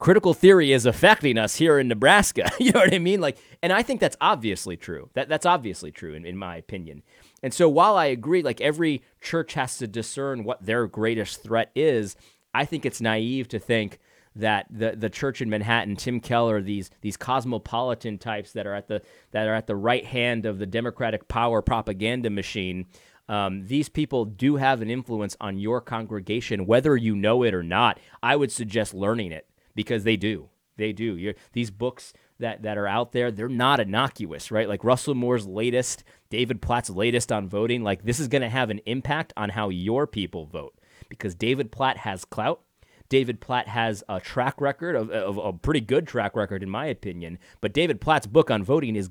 critical 0.00 0.34
theory 0.34 0.72
is 0.72 0.86
affecting 0.86 1.38
us 1.38 1.56
here 1.56 1.78
in 1.78 1.86
Nebraska. 1.86 2.50
you 2.58 2.72
know 2.72 2.80
what 2.80 2.92
I 2.92 2.98
mean? 2.98 3.20
Like, 3.20 3.38
and 3.62 3.72
I 3.72 3.82
think 3.84 4.00
that's 4.00 4.16
obviously 4.20 4.76
true. 4.76 5.10
That 5.12 5.28
that's 5.28 5.46
obviously 5.46 5.92
true 5.92 6.14
in, 6.14 6.26
in 6.26 6.36
my 6.36 6.56
opinion. 6.56 7.04
And 7.42 7.54
so 7.54 7.68
while 7.68 7.96
I 7.96 8.06
agree, 8.06 8.42
like 8.42 8.60
every 8.60 9.02
church 9.20 9.54
has 9.54 9.78
to 9.78 9.86
discern 9.86 10.42
what 10.42 10.64
their 10.64 10.86
greatest 10.88 11.42
threat 11.42 11.70
is, 11.76 12.16
I 12.52 12.64
think 12.64 12.84
it's 12.84 13.00
naive 13.00 13.46
to 13.48 13.60
think 13.60 14.00
that 14.34 14.66
the 14.70 14.96
the 14.96 15.10
church 15.10 15.42
in 15.42 15.50
Manhattan, 15.50 15.96
Tim 15.96 16.18
Keller, 16.18 16.62
these 16.62 16.90
these 17.02 17.16
cosmopolitan 17.16 18.18
types 18.18 18.52
that 18.52 18.66
are 18.66 18.74
at 18.74 18.88
the 18.88 19.02
that 19.32 19.46
are 19.46 19.54
at 19.54 19.66
the 19.66 19.76
right 19.76 20.04
hand 20.04 20.46
of 20.46 20.58
the 20.58 20.66
Democratic 20.66 21.28
power 21.28 21.62
propaganda 21.62 22.30
machine. 22.30 22.86
Um, 23.28 23.68
these 23.68 23.88
people 23.88 24.24
do 24.24 24.56
have 24.56 24.82
an 24.82 24.90
influence 24.90 25.36
on 25.40 25.56
your 25.56 25.80
congregation, 25.80 26.66
whether 26.66 26.96
you 26.96 27.14
know 27.14 27.44
it 27.44 27.54
or 27.54 27.62
not. 27.62 28.00
I 28.24 28.34
would 28.34 28.50
suggest 28.50 28.92
learning 28.92 29.30
it 29.30 29.46
because 29.74 30.04
they 30.04 30.16
do. 30.16 30.48
They 30.76 30.92
do. 30.92 31.16
You're, 31.16 31.34
these 31.52 31.70
books 31.70 32.12
that, 32.38 32.62
that 32.62 32.78
are 32.78 32.86
out 32.86 33.12
there, 33.12 33.30
they're 33.30 33.48
not 33.48 33.80
innocuous, 33.80 34.50
right? 34.50 34.68
Like 34.68 34.82
Russell 34.82 35.14
Moore's 35.14 35.46
latest, 35.46 36.04
David 36.30 36.62
Platt's 36.62 36.90
latest 36.90 37.30
on 37.30 37.48
voting, 37.48 37.82
like 37.82 38.02
this 38.04 38.18
is 38.18 38.28
going 38.28 38.42
to 38.42 38.48
have 38.48 38.70
an 38.70 38.80
impact 38.86 39.32
on 39.36 39.50
how 39.50 39.68
your 39.68 40.06
people 40.06 40.46
vote 40.46 40.74
because 41.08 41.34
David 41.34 41.70
Platt 41.70 41.98
has 41.98 42.24
clout. 42.24 42.62
David 43.10 43.40
Platt 43.40 43.68
has 43.68 44.02
a 44.08 44.20
track 44.20 44.60
record 44.60 44.96
of, 44.96 45.10
of 45.10 45.36
a 45.36 45.52
pretty 45.52 45.80
good 45.80 46.06
track 46.06 46.36
record, 46.36 46.62
in 46.62 46.70
my 46.70 46.86
opinion. 46.86 47.38
But 47.60 47.74
David 47.74 48.00
Platt's 48.00 48.26
book 48.26 48.50
on 48.50 48.62
voting 48.62 48.96
is 48.96 49.10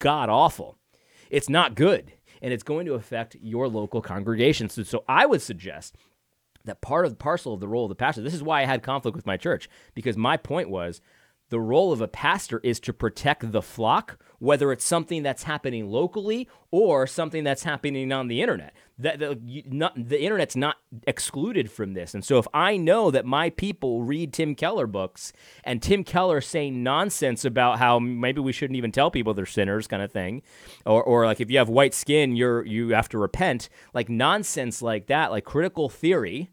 god 0.00 0.28
awful. 0.28 0.76
It's 1.30 1.48
not 1.48 1.76
good, 1.76 2.12
and 2.42 2.52
it's 2.52 2.64
going 2.64 2.86
to 2.86 2.94
affect 2.94 3.36
your 3.40 3.68
local 3.68 4.02
congregation. 4.02 4.68
So, 4.68 4.82
so 4.82 5.04
I 5.08 5.26
would 5.26 5.40
suggest 5.40 5.96
that 6.64 6.80
part 6.80 7.04
of 7.04 7.12
the 7.12 7.16
parcel 7.16 7.54
of 7.54 7.60
the 7.60 7.68
role 7.68 7.84
of 7.84 7.88
the 7.88 7.94
pastor. 7.94 8.22
This 8.22 8.34
is 8.34 8.42
why 8.42 8.62
I 8.62 8.66
had 8.66 8.82
conflict 8.82 9.16
with 9.16 9.26
my 9.26 9.36
church 9.36 9.68
because 9.94 10.16
my 10.16 10.36
point 10.36 10.70
was 10.70 11.00
the 11.50 11.60
role 11.60 11.92
of 11.92 12.00
a 12.00 12.08
pastor 12.08 12.60
is 12.62 12.80
to 12.80 12.92
protect 12.92 13.52
the 13.52 13.60
flock, 13.60 14.18
whether 14.38 14.72
it's 14.72 14.84
something 14.84 15.22
that's 15.22 15.42
happening 15.42 15.90
locally 15.90 16.48
or 16.70 17.06
something 17.06 17.44
that's 17.44 17.64
happening 17.64 18.12
on 18.12 18.28
the 18.28 18.40
internet. 18.40 18.74
The, 18.98 19.38
the, 19.42 19.64
not, 19.66 19.94
the 19.96 20.22
internet's 20.22 20.54
not 20.54 20.76
excluded 21.06 21.70
from 21.70 21.94
this. 21.94 22.14
And 22.14 22.24
so 22.24 22.38
if 22.38 22.46
I 22.54 22.76
know 22.76 23.10
that 23.10 23.26
my 23.26 23.50
people 23.50 24.02
read 24.02 24.32
Tim 24.32 24.54
Keller 24.54 24.86
books 24.86 25.32
and 25.64 25.82
Tim 25.82 26.04
Keller 26.04 26.40
saying 26.40 26.82
nonsense 26.82 27.44
about 27.44 27.78
how 27.78 27.98
maybe 27.98 28.40
we 28.40 28.52
shouldn't 28.52 28.76
even 28.76 28.92
tell 28.92 29.10
people 29.10 29.34
they're 29.34 29.44
sinners 29.46 29.88
kind 29.88 30.02
of 30.02 30.12
thing, 30.12 30.42
or, 30.86 31.02
or 31.02 31.26
like 31.26 31.40
if 31.40 31.50
you 31.50 31.58
have 31.58 31.68
white 31.68 31.94
skin, 31.94 32.36
you're, 32.36 32.64
you 32.64 32.90
have 32.90 33.08
to 33.08 33.18
repent, 33.18 33.68
like 33.92 34.08
nonsense 34.08 34.82
like 34.82 35.08
that, 35.08 35.32
like 35.32 35.44
critical 35.44 35.88
theory, 35.88 36.50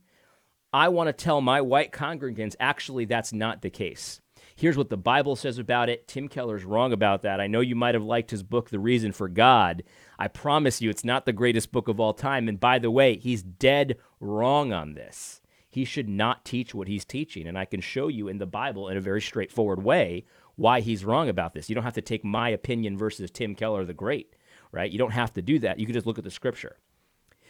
I 0.74 0.89
want 0.89 1.08
to 1.08 1.13
tell 1.13 1.39
my 1.39 1.62
white 1.62 1.92
congregants 1.92 2.56
actually 2.60 3.06
that's 3.06 3.32
not 3.32 3.62
the 3.62 3.70
case 3.70 4.22
Here's 4.58 4.76
what 4.76 4.90
the 4.90 4.98
Bible 4.98 5.36
says 5.36 5.60
about 5.60 5.88
it. 5.88 6.08
Tim 6.08 6.28
Keller's 6.28 6.66
wrong 6.66 6.92
about 6.92 7.22
that. 7.22 7.40
I 7.40 7.46
know 7.46 7.60
you 7.60 7.76
might 7.76 7.94
have 7.94 8.04
liked 8.04 8.32
his 8.32 8.42
book, 8.42 8.72
The 8.72 8.80
Reason 8.80 9.12
for 9.12 9.28
God. 9.28 9.84
I 10.18 10.30
promise 10.30 10.82
you, 10.82 10.90
it's 10.90 11.06
not 11.06 11.28
the 11.28 11.32
greatest 11.32 11.72
book 11.72 11.88
of 11.88 12.00
all 12.00 12.16
time. 12.16 12.50
And 12.50 12.60
by 12.60 12.80
the 12.80 12.90
way, 12.90 13.18
he's 13.18 13.44
dead 13.44 13.98
wrong 14.20 14.74
on 14.74 14.96
this. 14.96 15.42
He 15.70 15.86
should 15.86 16.10
not 16.10 16.44
teach 16.44 16.74
what 16.74 16.88
he's 16.88 17.06
teaching. 17.06 17.46
And 17.46 17.56
I 17.56 17.66
can 17.66 17.82
show 17.82 18.08
you 18.08 18.28
in 18.28 18.40
the 18.40 18.48
Bible 18.48 18.90
in 18.90 18.98
a 18.98 19.02
very 19.02 19.22
straightforward 19.22 19.84
way 19.84 20.26
why 20.56 20.80
he's 20.80 21.06
wrong 21.06 21.30
about 21.30 21.54
this. 21.54 21.70
You 21.70 21.76
don't 21.76 21.84
have 21.84 21.94
to 21.94 22.02
take 22.02 22.26
my 22.26 22.50
opinion 22.50 22.98
versus 22.98 23.30
Tim 23.30 23.54
Keller 23.54 23.86
the 23.86 23.94
Great, 23.94 24.36
right? 24.72 24.92
You 24.92 24.98
don't 24.98 25.12
have 25.12 25.34
to 25.34 25.42
do 25.44 25.60
that. 25.60 25.78
You 25.78 25.86
can 25.86 25.94
just 25.94 26.08
look 26.08 26.18
at 26.18 26.24
the 26.24 26.32
scripture. 26.32 26.78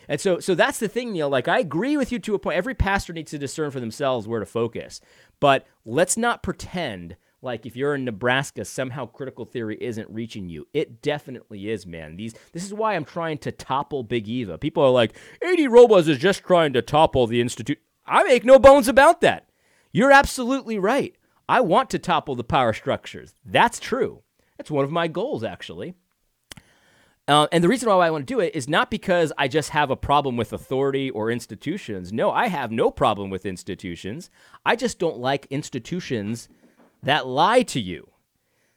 And 0.08 0.22
so, 0.22 0.40
so 0.40 0.56
that's 0.56 0.80
the 0.80 0.88
thing, 0.88 1.12
Neil. 1.12 1.30
Like, 1.30 1.48
I 1.48 1.60
agree 1.60 1.98
with 1.98 2.12
you 2.12 2.20
to 2.20 2.36
a 2.36 2.40
point. 2.40 2.58
Every 2.58 2.76
pastor 2.76 3.14
needs 3.14 3.32
to 3.32 3.38
discern 3.38 3.72
for 3.72 3.80
themselves 3.80 4.28
where 4.28 4.40
to 4.40 4.46
focus. 4.46 5.02
But 5.40 5.68
let's 5.86 6.18
not 6.18 6.44
pretend 6.44 7.18
like 7.42 7.66
if 7.66 7.76
you're 7.76 7.96
in 7.96 8.06
Nebraska, 8.06 8.66
somehow 8.66 9.06
critical 9.06 9.46
theory 9.46 9.78
isn't 9.80 10.10
reaching 10.10 10.50
you. 10.50 10.68
It 10.74 11.02
definitely 11.02 11.70
is, 11.70 11.86
man. 11.86 12.16
These 12.16 12.34
this 12.52 12.66
is 12.66 12.74
why 12.74 12.96
I'm 12.96 13.06
trying 13.06 13.38
to 13.40 13.52
topple 13.52 14.04
Big 14.04 14.28
Eva. 14.28 14.58
People 14.58 14.84
are 14.84 14.90
like, 14.90 15.16
AD 15.44 15.72
Robles 15.72 16.08
is 16.08 16.18
just 16.18 16.44
trying 16.44 16.74
to 16.74 16.82
topple 16.82 17.28
the 17.28 17.42
institute. 17.42 17.80
I 18.06 18.24
make 18.24 18.44
no 18.44 18.58
bones 18.58 18.88
about 18.88 19.22
that. 19.22 19.50
You're 19.92 20.12
absolutely 20.12 20.80
right. 20.80 21.16
I 21.48 21.62
want 21.62 21.90
to 21.92 22.00
topple 22.00 22.36
the 22.36 22.44
power 22.44 22.74
structures. 22.74 23.34
That's 23.46 23.80
true. 23.80 24.24
That's 24.58 24.72
one 24.72 24.84
of 24.84 24.92
my 24.92 25.08
goals, 25.08 25.44
actually. 25.44 25.96
Uh, 27.28 27.48
and 27.52 27.62
the 27.62 27.68
reason 27.68 27.90
why 27.90 28.08
I 28.08 28.12
want 28.12 28.26
to 28.26 28.34
do 28.34 28.40
it 28.40 28.56
is 28.56 28.70
not 28.70 28.90
because 28.90 29.34
I 29.38 29.50
just 29.50 29.72
have 29.72 29.92
a 29.92 29.98
problem 29.98 30.38
with 30.38 30.54
authority 30.54 31.10
or 31.10 31.30
institutions. 31.30 32.14
No, 32.14 32.32
I 32.32 32.48
have 32.48 32.72
no 32.72 32.90
problem 32.90 33.30
with 33.30 33.46
institutions. 33.46 34.30
I 34.66 34.78
just 34.78 34.98
don't 34.98 35.18
like 35.18 35.46
institutions 35.50 36.48
that 37.04 37.28
lie 37.28 37.64
to 37.64 37.82
you, 37.82 38.12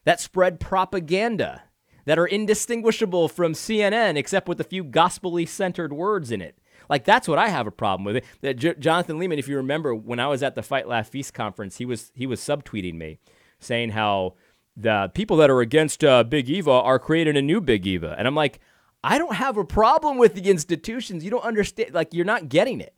that 0.05 0.21
spread 0.21 0.59
propaganda, 0.59 1.63
that 2.07 2.19
are 2.19 2.27
indistinguishable 2.27 3.29
from 3.29 3.53
CNN 3.53 4.17
except 4.17 4.49
with 4.49 4.61
a 4.61 4.65
few 4.65 4.83
gospelly 4.83 5.47
centered 5.47 5.93
words 5.93 6.33
in 6.33 6.43
it. 6.43 6.59
Like 6.89 7.05
that's 7.05 7.29
what 7.29 7.39
I 7.39 7.49
have 7.49 7.69
a 7.69 7.73
problem 7.73 8.05
with. 8.05 8.17
It. 8.17 8.25
That 8.41 8.57
J- 8.57 8.75
Jonathan 8.79 9.19
Leeman, 9.19 9.39
if 9.39 9.47
you 9.47 9.57
remember, 9.57 9.95
when 9.95 10.19
I 10.19 10.27
was 10.27 10.43
at 10.43 10.57
the 10.57 10.63
Fight 10.63 10.89
Laugh 10.89 11.09
Feast 11.09 11.33
conference, 11.35 11.77
he 11.77 11.85
was 11.85 12.11
he 12.17 12.27
was 12.27 12.41
subtweeting 12.41 12.95
me, 12.95 13.21
saying 13.61 13.91
how 13.91 14.35
the 14.83 15.11
people 15.15 15.37
that 15.39 15.51
are 15.51 15.61
against 15.61 16.03
uh, 16.05 16.25
Big 16.25 16.49
Eva 16.49 16.71
are 16.71 16.99
creating 16.99 17.37
a 17.37 17.43
new 17.43 17.61
Big 17.61 17.87
Eva. 17.87 18.15
And 18.19 18.27
I'm 18.27 18.35
like, 18.35 18.61
I 19.03 19.19
don't 19.19 19.35
have 19.35 19.57
a 19.57 19.65
problem 19.65 20.19
with 20.19 20.35
the 20.35 20.51
institutions. 20.51 21.25
You 21.25 21.31
don't 21.31 21.45
understand. 21.45 21.95
Like, 21.95 22.13
you're 22.13 22.25
not 22.25 22.49
getting 22.49 22.81
it. 22.81 22.95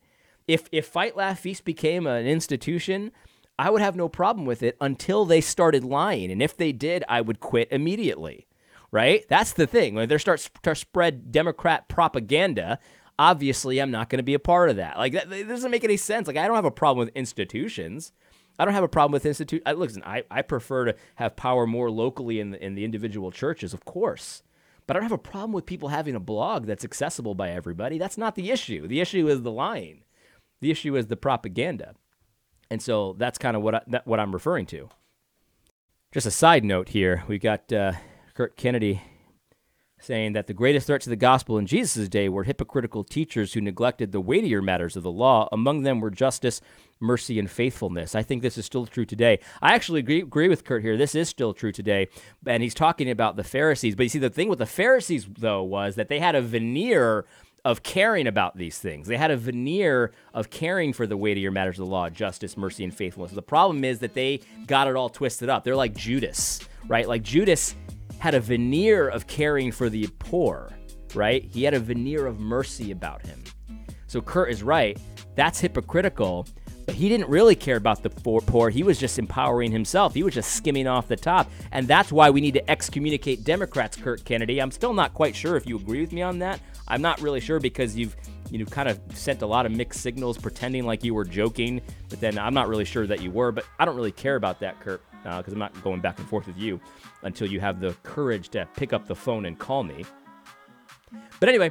If, 0.49 0.69
if 0.73 0.87
Fight 0.87 1.17
Laugh 1.17 1.39
Feast 1.39 1.65
became 1.65 2.07
an 2.07 2.27
institution, 2.27 3.13
I 3.59 3.71
would 3.71 3.83
have 3.83 3.95
no 3.95 4.09
problem 4.09 4.47
with 4.47 4.63
it 4.63 4.77
until 4.81 5.25
they 5.25 5.41
started 5.41 5.85
lying. 5.85 6.33
And 6.33 6.43
if 6.43 6.57
they 6.57 6.73
did, 6.73 7.05
I 7.09 7.21
would 7.21 7.41
quit 7.41 7.69
immediately. 7.71 8.47
Right? 8.91 9.25
That's 9.29 9.53
the 9.53 9.67
thing. 9.67 9.95
When 9.95 10.09
they 10.09 10.19
start 10.19 10.49
to 10.65 10.75
spread 10.75 11.33
Democrat 11.33 11.89
propaganda, 11.89 12.79
obviously 13.19 13.81
I'm 13.81 13.91
not 13.91 14.11
going 14.11 14.19
to 14.19 14.25
be 14.25 14.35
a 14.35 14.39
part 14.39 14.69
of 14.69 14.77
that. 14.77 14.99
Like, 14.99 15.13
that, 15.15 15.31
that 15.31 15.49
doesn't 15.49 15.71
make 15.71 15.85
any 15.85 15.97
sense. 15.97 16.27
Like, 16.27 16.37
I 16.37 16.47
don't 16.47 16.57
have 16.57 16.65
a 16.65 16.71
problem 16.71 17.07
with 17.07 17.17
institutions. 17.17 18.13
I 18.59 18.65
don't 18.65 18.75
have 18.75 18.85
a 18.85 18.89
problem 18.89 19.13
with 19.13 19.27
institute. 19.27 19.63
I, 19.65 19.73
listen, 19.73 20.03
I, 20.05 20.25
I 20.31 20.43
prefer 20.43 20.87
to 20.87 20.97
have 21.17 21.37
power 21.37 21.67
more 21.67 21.91
locally 21.91 22.39
in 22.39 22.51
the, 22.51 22.65
in 22.65 22.75
the 22.75 22.85
individual 22.85 23.31
churches, 23.31 23.73
of 23.75 23.85
course. 23.85 24.43
But 24.87 24.97
I 24.97 25.01
don't 25.01 25.09
have 25.09 25.19
a 25.19 25.19
problem 25.19 25.53
with 25.53 25.67
people 25.67 25.89
having 25.89 26.15
a 26.15 26.21
blog 26.21 26.67
that's 26.67 26.85
accessible 26.85 27.35
by 27.35 27.51
everybody. 27.51 27.99
That's 27.99 28.19
not 28.19 28.35
the 28.35 28.51
issue. 28.51 28.87
The 28.87 29.01
issue 29.01 29.29
is 29.29 29.43
the 29.43 29.51
lying. 29.51 30.03
The 30.61 30.71
issue 30.71 30.97
is 30.97 31.07
the 31.07 31.17
propaganda. 31.17 31.95
And 32.71 32.83
so 32.83 33.15
that's 33.19 33.39
kind 33.39 33.57
of 33.57 33.63
what 33.63 33.75
I, 33.75 34.01
what 34.05 34.21
I'm 34.21 34.33
referring 34.33 34.67
to. 34.67 34.89
Just 36.13 36.27
a 36.27 36.31
side 36.31 36.65
note 36.65 36.91
here, 36.91 37.25
we 37.27 37.39
got 37.39 37.73
uh, 37.73 37.93
Kurt 38.35 38.57
Kennedy 38.57 39.03
saying 39.99 40.33
that 40.33 40.47
the 40.47 40.55
greatest 40.55 40.87
threat 40.87 41.01
to 41.01 41.11
the 41.11 41.17
gospel 41.17 41.59
in 41.59 41.67
Jesus' 41.67 42.09
day 42.09 42.29
were 42.29 42.45
hypocritical 42.45 43.05
teachers 43.05 43.53
who 43.53 43.61
neglected 43.61 44.11
the 44.11 44.21
weightier 44.21 44.61
matters 44.61 44.97
of 44.97 45.05
the 45.05 45.13
law. 45.13 45.49
Among 45.53 45.83
them 45.83 46.01
were 46.01 46.11
justice, 46.11 46.61
mercy, 47.03 47.39
and 47.39 47.51
faithfulness. 47.51 48.15
I 48.15 48.23
think 48.23 48.43
this 48.43 48.57
is 48.57 48.65
still 48.65 48.87
true 48.87 49.05
today. 49.05 49.41
I 49.61 49.75
actually 49.75 50.01
agree, 50.01 50.23
agree 50.23 50.49
with 50.49 50.65
Kurt 50.65 50.83
here. 50.83 50.97
This 50.97 51.15
is 51.15 51.29
still 51.29 51.53
true 51.53 51.73
today. 51.73 52.09
And 52.47 52.63
he's 52.63 52.75
talking 52.75 53.11
about 53.11 53.37
the 53.37 53.45
Pharisees. 53.45 53.95
But 53.95 54.05
you 54.05 54.09
see, 54.09 54.19
the 54.19 54.31
thing 54.31 54.49
with 54.49 54.61
the 54.61 54.67
Pharisees, 54.67 55.27
though, 55.39 55.63
was 55.63 55.97
that 55.97 56.09
they 56.09 56.21
had 56.21 56.35
a 56.35 56.41
veneer 56.41 57.27
of 57.65 57.83
caring 57.83 58.27
about 58.27 58.57
these 58.57 58.79
things. 58.79 59.07
They 59.07 59.17
had 59.17 59.31
a 59.31 59.37
veneer 59.37 60.13
of 60.35 60.51
caring 60.51 60.93
for 60.93 61.07
the 61.07 61.17
weightier 61.17 61.51
matters 61.51 61.79
of 61.79 61.87
the 61.87 61.93
law, 61.93 62.09
justice, 62.09 62.57
mercy, 62.57 62.83
and 62.83 62.95
faithfulness. 62.95 63.33
The 63.33 63.43
problem 63.43 63.85
is 63.85 64.01
that 64.01 64.15
they 64.15 64.41
got 64.67 64.89
it 64.89 64.97
all 64.97 65.09
twisted 65.09 65.49
up. 65.49 65.63
They're 65.63 65.77
like 65.77 65.95
Judas, 65.95 66.61
right? 66.89 67.07
Like 67.07 67.23
Judas 67.23 67.77
had 68.19 68.35
a 68.35 68.41
veneer 68.41 69.09
of 69.09 69.27
caring 69.27 69.71
for 69.71 69.89
the 69.89 70.09
poor, 70.19 70.73
right? 71.15 71.45
He 71.45 71.63
had 71.63 71.75
a 71.75 71.81
veneer 71.81 72.27
of 72.27 72.41
mercy 72.41 72.91
about 72.91 73.25
him. 73.25 73.43
So 74.09 74.21
Kurt 74.21 74.51
is 74.51 74.63
right. 74.63 74.99
That's 75.37 75.61
hypocritical. 75.61 76.47
He 76.91 77.09
didn't 77.09 77.29
really 77.29 77.55
care 77.55 77.77
about 77.77 78.03
the 78.03 78.11
poor. 78.11 78.71
He 78.71 78.83
was 78.83 78.99
just 78.99 79.19
empowering 79.19 79.73
himself. 79.73 80.15
He 80.15 80.23
was 80.23 80.35
just 80.35 80.53
skimming 80.53 80.87
off 80.87 81.09
the 81.09 81.17
top. 81.17 81.51
And 81.71 81.87
that's 81.87 82.13
why 82.13 82.31
we 82.31 82.41
need 82.41 82.55
to 82.55 82.71
excommunicate 82.71 83.45
Democrats, 83.45 83.97
Kurt 83.97 84.25
Kennedy. 84.25 84.61
I'm 84.61 84.71
still 84.71 84.95
not 84.95 85.15
quite 85.15 85.35
sure 85.35 85.57
if 85.57 85.67
you 85.67 85.77
agree 85.77 86.01
with 86.01 86.13
me 86.13 86.23
on 86.23 86.39
that. 86.41 86.61
I'm 86.89 87.03
not 87.03 87.21
really 87.21 87.41
sure 87.41 87.61
because 87.61 87.97
you've 87.97 88.17
you 88.51 88.59
know 88.59 88.67
kind 88.67 88.89
of 88.89 89.01
sent 89.15 89.43
a 89.43 89.47
lot 89.47 89.65
of 89.65 89.73
mixed 89.73 90.01
signals 90.01 90.37
pretending 90.37 90.85
like 90.85 91.05
you 91.05 91.15
were 91.15 91.25
joking, 91.25 91.81
but 92.09 92.21
then 92.21 92.39
I'm 92.39 92.55
not 92.55 92.69
really 92.69 92.85
sure 92.85 93.07
that 93.07 93.23
you 93.23 93.31
were. 93.31 93.53
But 93.53 93.65
I 93.79 93.85
don't 93.85 93.97
really 93.97 94.13
care 94.13 94.37
about 94.37 94.61
that, 94.61 94.81
Kurt 94.81 95.03
because 95.23 95.49
uh, 95.49 95.53
I'm 95.53 95.59
not 95.59 95.83
going 95.83 96.01
back 96.01 96.19
and 96.19 96.29
forth 96.29 96.47
with 96.47 96.59
you 96.59 96.81
until 97.23 97.47
you 97.47 97.61
have 97.61 97.81
the 97.81 97.95
courage 98.03 98.49
to 98.51 98.67
pick 98.77 98.93
up 98.93 99.07
the 99.07 99.15
phone 99.15 99.47
and 99.47 99.59
call 99.59 99.85
me. 99.85 100.05
But 101.41 101.49
anyway, 101.49 101.71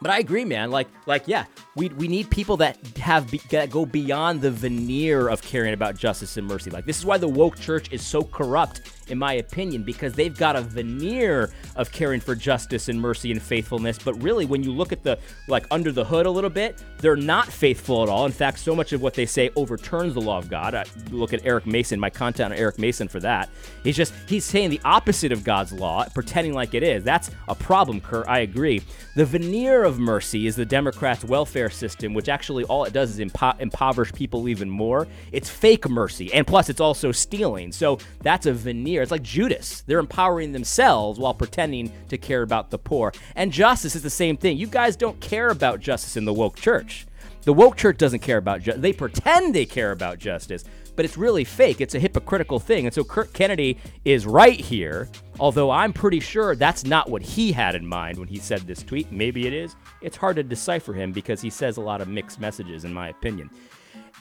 but 0.00 0.10
I 0.10 0.18
agree, 0.18 0.44
man. 0.44 0.70
Like, 0.70 0.88
like, 1.06 1.24
yeah, 1.26 1.44
we 1.76 1.88
we 1.90 2.08
need 2.08 2.30
people 2.30 2.56
that 2.58 2.76
have 2.98 3.30
be, 3.30 3.38
that 3.50 3.70
go 3.70 3.86
beyond 3.86 4.40
the 4.40 4.50
veneer 4.50 5.28
of 5.28 5.42
caring 5.42 5.72
about 5.72 5.96
justice 5.96 6.36
and 6.36 6.46
mercy. 6.46 6.70
Like, 6.70 6.86
this 6.86 6.98
is 6.98 7.04
why 7.04 7.18
the 7.18 7.28
woke 7.28 7.58
church 7.58 7.92
is 7.92 8.04
so 8.04 8.22
corrupt 8.22 8.82
in 9.10 9.18
my 9.18 9.34
opinion, 9.34 9.82
because 9.82 10.14
they've 10.14 10.36
got 10.36 10.56
a 10.56 10.62
veneer 10.62 11.52
of 11.76 11.92
caring 11.92 12.20
for 12.20 12.34
justice 12.34 12.88
and 12.88 13.00
mercy 13.00 13.30
and 13.32 13.42
faithfulness. 13.42 13.98
But 13.98 14.14
really, 14.22 14.46
when 14.46 14.62
you 14.62 14.72
look 14.72 14.92
at 14.92 15.02
the 15.02 15.18
like 15.48 15.66
under 15.70 15.92
the 15.92 16.04
hood 16.04 16.26
a 16.26 16.30
little 16.30 16.50
bit, 16.50 16.82
they're 16.98 17.16
not 17.16 17.46
faithful 17.48 18.02
at 18.02 18.08
all. 18.08 18.26
In 18.26 18.32
fact, 18.32 18.58
so 18.58 18.74
much 18.74 18.92
of 18.92 19.02
what 19.02 19.14
they 19.14 19.26
say 19.26 19.50
overturns 19.56 20.14
the 20.14 20.20
law 20.20 20.38
of 20.38 20.48
God. 20.48 20.74
I 20.74 20.84
look 21.10 21.32
at 21.32 21.44
Eric 21.44 21.66
Mason, 21.66 21.98
my 21.98 22.10
content 22.10 22.52
on 22.52 22.58
Eric 22.58 22.78
Mason 22.78 23.08
for 23.08 23.20
that. 23.20 23.48
He's 23.82 23.96
just 23.96 24.12
he's 24.28 24.44
saying 24.44 24.70
the 24.70 24.80
opposite 24.84 25.32
of 25.32 25.44
God's 25.44 25.72
law, 25.72 26.04
pretending 26.14 26.54
like 26.54 26.74
it 26.74 26.82
is. 26.82 27.04
That's 27.04 27.30
a 27.48 27.54
problem, 27.54 28.00
Kurt. 28.00 28.28
I 28.28 28.40
agree. 28.40 28.82
The 29.16 29.24
veneer 29.24 29.84
of 29.84 29.98
mercy 29.98 30.46
is 30.46 30.56
the 30.56 30.64
Democrats' 30.64 31.24
welfare 31.24 31.70
system, 31.70 32.14
which 32.14 32.28
actually 32.28 32.64
all 32.64 32.84
it 32.84 32.92
does 32.92 33.18
is 33.18 33.18
impo- 33.18 33.58
impoverish 33.60 34.12
people 34.12 34.48
even 34.48 34.70
more. 34.70 35.08
It's 35.32 35.48
fake 35.48 35.88
mercy, 35.88 36.32
and 36.32 36.46
plus 36.46 36.68
it's 36.68 36.80
also 36.80 37.12
stealing. 37.12 37.72
So 37.72 37.98
that's 38.22 38.46
a 38.46 38.52
veneer 38.52 38.99
it's 39.02 39.10
like 39.10 39.22
Judas. 39.22 39.82
They're 39.82 39.98
empowering 39.98 40.52
themselves 40.52 41.18
while 41.18 41.34
pretending 41.34 41.92
to 42.08 42.18
care 42.18 42.42
about 42.42 42.70
the 42.70 42.78
poor. 42.78 43.12
And 43.36 43.52
justice 43.52 43.94
is 43.96 44.02
the 44.02 44.10
same 44.10 44.36
thing. 44.36 44.56
You 44.56 44.66
guys 44.66 44.96
don't 44.96 45.20
care 45.20 45.50
about 45.50 45.80
justice 45.80 46.16
in 46.16 46.24
the 46.24 46.32
woke 46.32 46.56
church. 46.56 47.06
The 47.42 47.52
woke 47.52 47.76
church 47.76 47.96
doesn't 47.96 48.20
care 48.20 48.36
about 48.36 48.62
justice. 48.62 48.82
They 48.82 48.92
pretend 48.92 49.54
they 49.54 49.64
care 49.64 49.92
about 49.92 50.18
justice, 50.18 50.64
but 50.94 51.06
it's 51.06 51.16
really 51.16 51.44
fake. 51.44 51.80
It's 51.80 51.94
a 51.94 51.98
hypocritical 51.98 52.58
thing. 52.60 52.84
And 52.84 52.94
so 52.94 53.02
Kirk 53.02 53.32
Kennedy 53.32 53.78
is 54.04 54.26
right 54.26 54.60
here, 54.60 55.08
although 55.38 55.70
I'm 55.70 55.94
pretty 55.94 56.20
sure 56.20 56.54
that's 56.54 56.84
not 56.84 57.08
what 57.08 57.22
he 57.22 57.52
had 57.52 57.74
in 57.74 57.86
mind 57.86 58.18
when 58.18 58.28
he 58.28 58.38
said 58.38 58.60
this 58.62 58.82
tweet. 58.82 59.10
Maybe 59.10 59.46
it 59.46 59.54
is. 59.54 59.74
It's 60.02 60.18
hard 60.18 60.36
to 60.36 60.42
decipher 60.42 60.92
him 60.92 61.12
because 61.12 61.40
he 61.40 61.48
says 61.48 61.78
a 61.78 61.82
lot 61.82 62.02
of 62.02 62.08
mixed 62.08 62.40
messages, 62.40 62.84
in 62.84 62.92
my 62.92 63.08
opinion. 63.08 63.48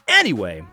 Anyway, 0.07 0.63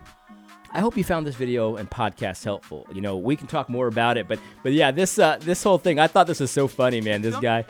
I 0.77 0.81
hope 0.81 0.95
you 0.95 1.05
found 1.05 1.27
this 1.27 1.37
video 1.37 1.77
and 1.77 1.89
podcast 1.91 2.45
helpful. 2.45 2.87
You 2.93 3.01
know, 3.01 3.17
we 3.17 3.35
can 3.35 3.47
talk 3.47 3.71
more 3.71 3.87
about 3.87 4.19
it, 4.19 4.29
but 4.29 4.39
but 4.63 4.75
yeah, 4.75 4.91
this 4.91 5.19
uh, 5.19 5.39
this 5.41 5.63
whole 5.63 5.79
thing, 5.79 5.99
I 5.99 6.07
thought 6.07 6.27
this 6.27 6.39
was 6.39 6.51
so 6.51 6.69
funny, 6.69 7.01
man. 7.01 7.23
This 7.23 7.35
guy, 7.37 7.65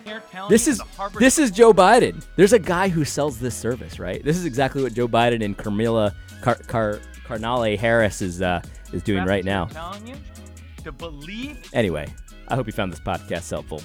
this 0.49 0.67
is 0.67 0.83
this 1.17 1.39
is 1.39 1.53
Joe 1.53 1.73
Biden. 1.73 2.25
There's 2.35 2.53
a 2.53 2.59
guy 2.59 2.89
who 2.89 3.05
sells 3.05 3.39
this 3.39 3.55
service, 3.55 4.01
right? 4.01 4.25
This 4.25 4.37
is 4.37 4.45
exactly 4.45 4.83
what 4.83 4.93
Joe 4.93 5.07
Biden 5.07 5.45
and 5.45 5.57
Camilla 5.57 6.17
Car- 6.41 6.59
Car- 6.67 6.99
Carnale 7.25 7.79
Harris 7.79 8.23
is 8.23 8.43
uh, 8.43 8.61
is 8.93 9.05
doing 9.05 9.25
right 9.25 9.45
now. 9.45 9.69
Anyway, 11.73 12.13
I 12.49 12.57
hope 12.57 12.67
you 12.67 12.73
found 12.73 12.91
this 12.91 12.99
podcast 12.99 13.49
helpful. 13.49 13.83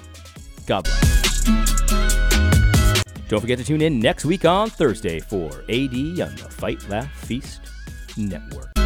God 0.66 0.86
bless. 0.86 1.44
Don't 3.28 3.40
forget 3.40 3.60
to 3.60 3.64
tune 3.64 3.84
in 3.84 4.00
next 4.00 4.26
week 4.26 4.46
on 4.46 4.72
Thursday 4.72 5.20
for 5.20 5.62
AD 5.70 5.94
on 5.94 6.36
the 6.38 6.48
Fight 6.50 6.90
Laugh 6.90 7.12
Feast 7.20 7.62
Network. 8.18 8.81